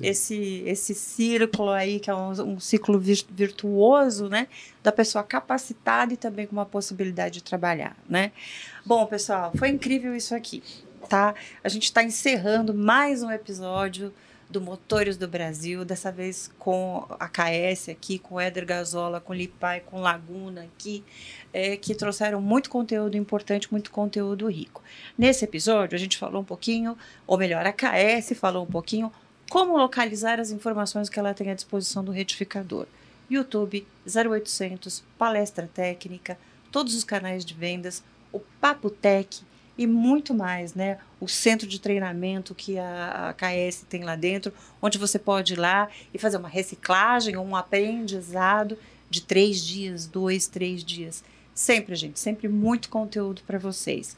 esse, 0.00 0.62
esse 0.66 0.94
círculo 0.94 1.70
aí, 1.70 2.00
que 2.00 2.10
é 2.10 2.14
um, 2.14 2.30
um 2.54 2.60
ciclo 2.60 2.98
virtuoso, 2.98 4.28
né? 4.28 4.48
Da 4.82 4.92
pessoa 4.92 5.22
capacitada 5.24 6.12
e 6.12 6.16
também 6.16 6.46
com 6.46 6.52
uma 6.52 6.66
possibilidade 6.66 7.34
de 7.34 7.42
trabalhar, 7.42 7.96
né? 8.08 8.32
Bom, 8.84 9.04
pessoal, 9.06 9.52
foi 9.56 9.68
incrível 9.68 10.14
isso 10.14 10.34
aqui, 10.34 10.62
tá? 11.08 11.34
A 11.62 11.68
gente 11.68 11.84
está 11.84 12.02
encerrando 12.02 12.74
mais 12.74 13.22
um 13.22 13.30
episódio 13.30 14.12
do 14.48 14.60
Motores 14.60 15.16
do 15.16 15.26
Brasil, 15.26 15.84
dessa 15.84 16.12
vez 16.12 16.50
com 16.58 17.04
a 17.18 17.28
KS 17.28 17.88
aqui, 17.88 18.18
com 18.18 18.40
Éder 18.40 18.64
Gazola, 18.64 19.20
com 19.20 19.34
Lipai, 19.34 19.80
com 19.80 20.00
Laguna 20.00 20.62
aqui, 20.62 21.02
é, 21.52 21.76
que 21.76 21.94
trouxeram 21.94 22.40
muito 22.40 22.70
conteúdo 22.70 23.16
importante, 23.16 23.70
muito 23.70 23.90
conteúdo 23.90 24.48
rico. 24.48 24.82
Nesse 25.18 25.44
episódio, 25.44 25.96
a 25.96 25.98
gente 25.98 26.16
falou 26.16 26.42
um 26.42 26.44
pouquinho, 26.44 26.96
ou 27.26 27.36
melhor, 27.36 27.66
a 27.66 27.72
KS 27.72 28.38
falou 28.38 28.64
um 28.64 28.70
pouquinho 28.70 29.12
como 29.50 29.76
localizar 29.76 30.40
as 30.40 30.50
informações 30.50 31.08
que 31.08 31.18
ela 31.18 31.34
tem 31.34 31.50
à 31.50 31.54
disposição 31.54 32.04
do 32.04 32.12
retificador. 32.12 32.86
YouTube, 33.28 33.86
0800, 34.06 35.02
palestra 35.18 35.68
técnica, 35.72 36.38
todos 36.70 36.94
os 36.94 37.02
canais 37.02 37.44
de 37.44 37.54
vendas, 37.54 38.02
o 38.32 38.38
Papo 38.60 38.90
Tech, 38.90 39.42
e 39.78 39.86
muito 39.86 40.32
mais, 40.32 40.74
né? 40.74 40.98
O 41.20 41.28
centro 41.28 41.66
de 41.66 41.80
treinamento 41.80 42.54
que 42.54 42.78
a, 42.78 43.34
KS 43.36 43.84
tem 43.88 44.02
lá 44.02 44.16
dentro, 44.16 44.52
onde 44.80 44.98
você 44.98 45.18
pode 45.18 45.54
ir 45.54 45.58
lá 45.58 45.88
e 46.12 46.18
fazer 46.18 46.36
uma 46.36 46.48
reciclagem, 46.48 47.36
um 47.36 47.54
aprendizado 47.54 48.78
de 49.10 49.20
três 49.22 49.64
dias, 49.64 50.06
dois, 50.06 50.46
três 50.46 50.82
dias. 50.82 51.22
Sempre, 51.54 51.94
gente, 51.94 52.18
sempre 52.18 52.48
muito 52.48 52.88
conteúdo 52.88 53.42
para 53.46 53.58
vocês. 53.58 54.16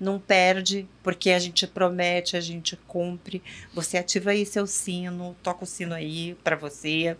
Não 0.00 0.18
perde, 0.18 0.88
porque 1.02 1.30
a 1.30 1.38
gente 1.38 1.66
promete, 1.66 2.36
a 2.36 2.40
gente 2.40 2.76
cumpre. 2.88 3.42
Você 3.74 3.98
ativa 3.98 4.30
aí 4.30 4.46
seu 4.46 4.66
sino, 4.66 5.36
toca 5.42 5.64
o 5.64 5.66
sino 5.66 5.94
aí 5.94 6.34
para 6.42 6.56
você. 6.56 7.16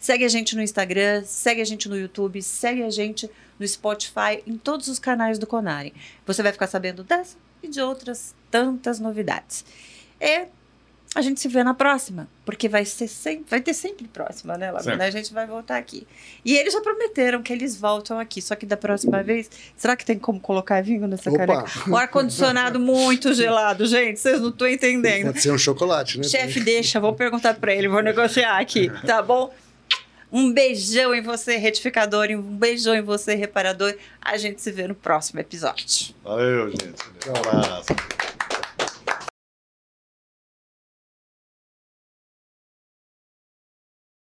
Segue 0.00 0.24
a 0.24 0.28
gente 0.28 0.56
no 0.56 0.62
Instagram, 0.62 1.22
segue 1.24 1.60
a 1.60 1.64
gente 1.64 1.88
no 1.88 1.96
YouTube, 1.96 2.42
segue 2.42 2.82
a 2.82 2.90
gente 2.90 3.30
no 3.58 3.66
Spotify, 3.66 4.42
em 4.46 4.58
todos 4.58 4.88
os 4.88 4.98
canais 4.98 5.38
do 5.38 5.46
Conare. 5.46 5.94
Você 6.26 6.42
vai 6.42 6.50
ficar 6.50 6.66
sabendo 6.66 7.04
dessa 7.04 7.36
e 7.62 7.68
de 7.68 7.80
outras 7.80 8.34
tantas 8.50 8.98
novidades. 8.98 9.64
E 10.20 10.46
a 11.14 11.22
gente 11.22 11.40
se 11.40 11.46
vê 11.48 11.62
na 11.62 11.72
próxima, 11.72 12.28
porque 12.44 12.68
vai 12.68 12.84
ser 12.84 13.06
sempre, 13.06 13.44
vai 13.48 13.60
ter 13.60 13.72
sempre 13.72 14.08
próxima, 14.08 14.58
né, 14.58 14.72
Lavina? 14.72 15.04
A 15.04 15.10
gente 15.10 15.32
vai 15.32 15.46
voltar 15.46 15.76
aqui. 15.76 16.06
E 16.44 16.56
eles 16.56 16.72
já 16.72 16.80
prometeram 16.80 17.42
que 17.42 17.52
eles 17.52 17.76
voltam 17.76 18.18
aqui, 18.18 18.42
só 18.42 18.56
que 18.56 18.66
da 18.66 18.76
próxima 18.76 19.22
vez, 19.22 19.48
será 19.76 19.94
que 19.94 20.04
tem 20.04 20.18
como 20.18 20.40
colocar 20.40 20.82
vinho 20.82 21.06
nessa 21.06 21.30
Opa. 21.30 21.46
caneca? 21.46 21.90
O 21.90 21.96
ar-condicionado 21.96 22.80
muito 22.80 23.32
gelado, 23.32 23.86
gente, 23.86 24.18
vocês 24.18 24.40
não 24.40 24.48
estão 24.48 24.66
entendendo. 24.66 25.26
Pode 25.26 25.40
ser 25.40 25.52
um 25.52 25.58
chocolate, 25.58 26.18
né? 26.18 26.24
Chefe, 26.24 26.60
deixa, 26.60 26.98
vou 26.98 27.12
perguntar 27.12 27.54
para 27.54 27.72
ele, 27.72 27.86
vou 27.86 28.02
negociar 28.02 28.58
aqui, 28.58 28.90
tá 29.06 29.22
bom? 29.22 29.54
Um 30.32 30.52
beijão 30.52 31.14
em 31.14 31.22
você, 31.22 31.56
retificador, 31.58 32.26
um 32.30 32.42
beijão 32.42 32.92
em 32.96 33.02
você, 33.02 33.36
reparador. 33.36 33.94
A 34.20 34.36
gente 34.36 34.60
se 34.60 34.72
vê 34.72 34.88
no 34.88 34.94
próximo 34.94 35.38
episódio. 35.38 36.12
Valeu, 36.24 36.70
gente. 36.70 36.96
Um 37.28 37.36
abraço. 37.36 38.33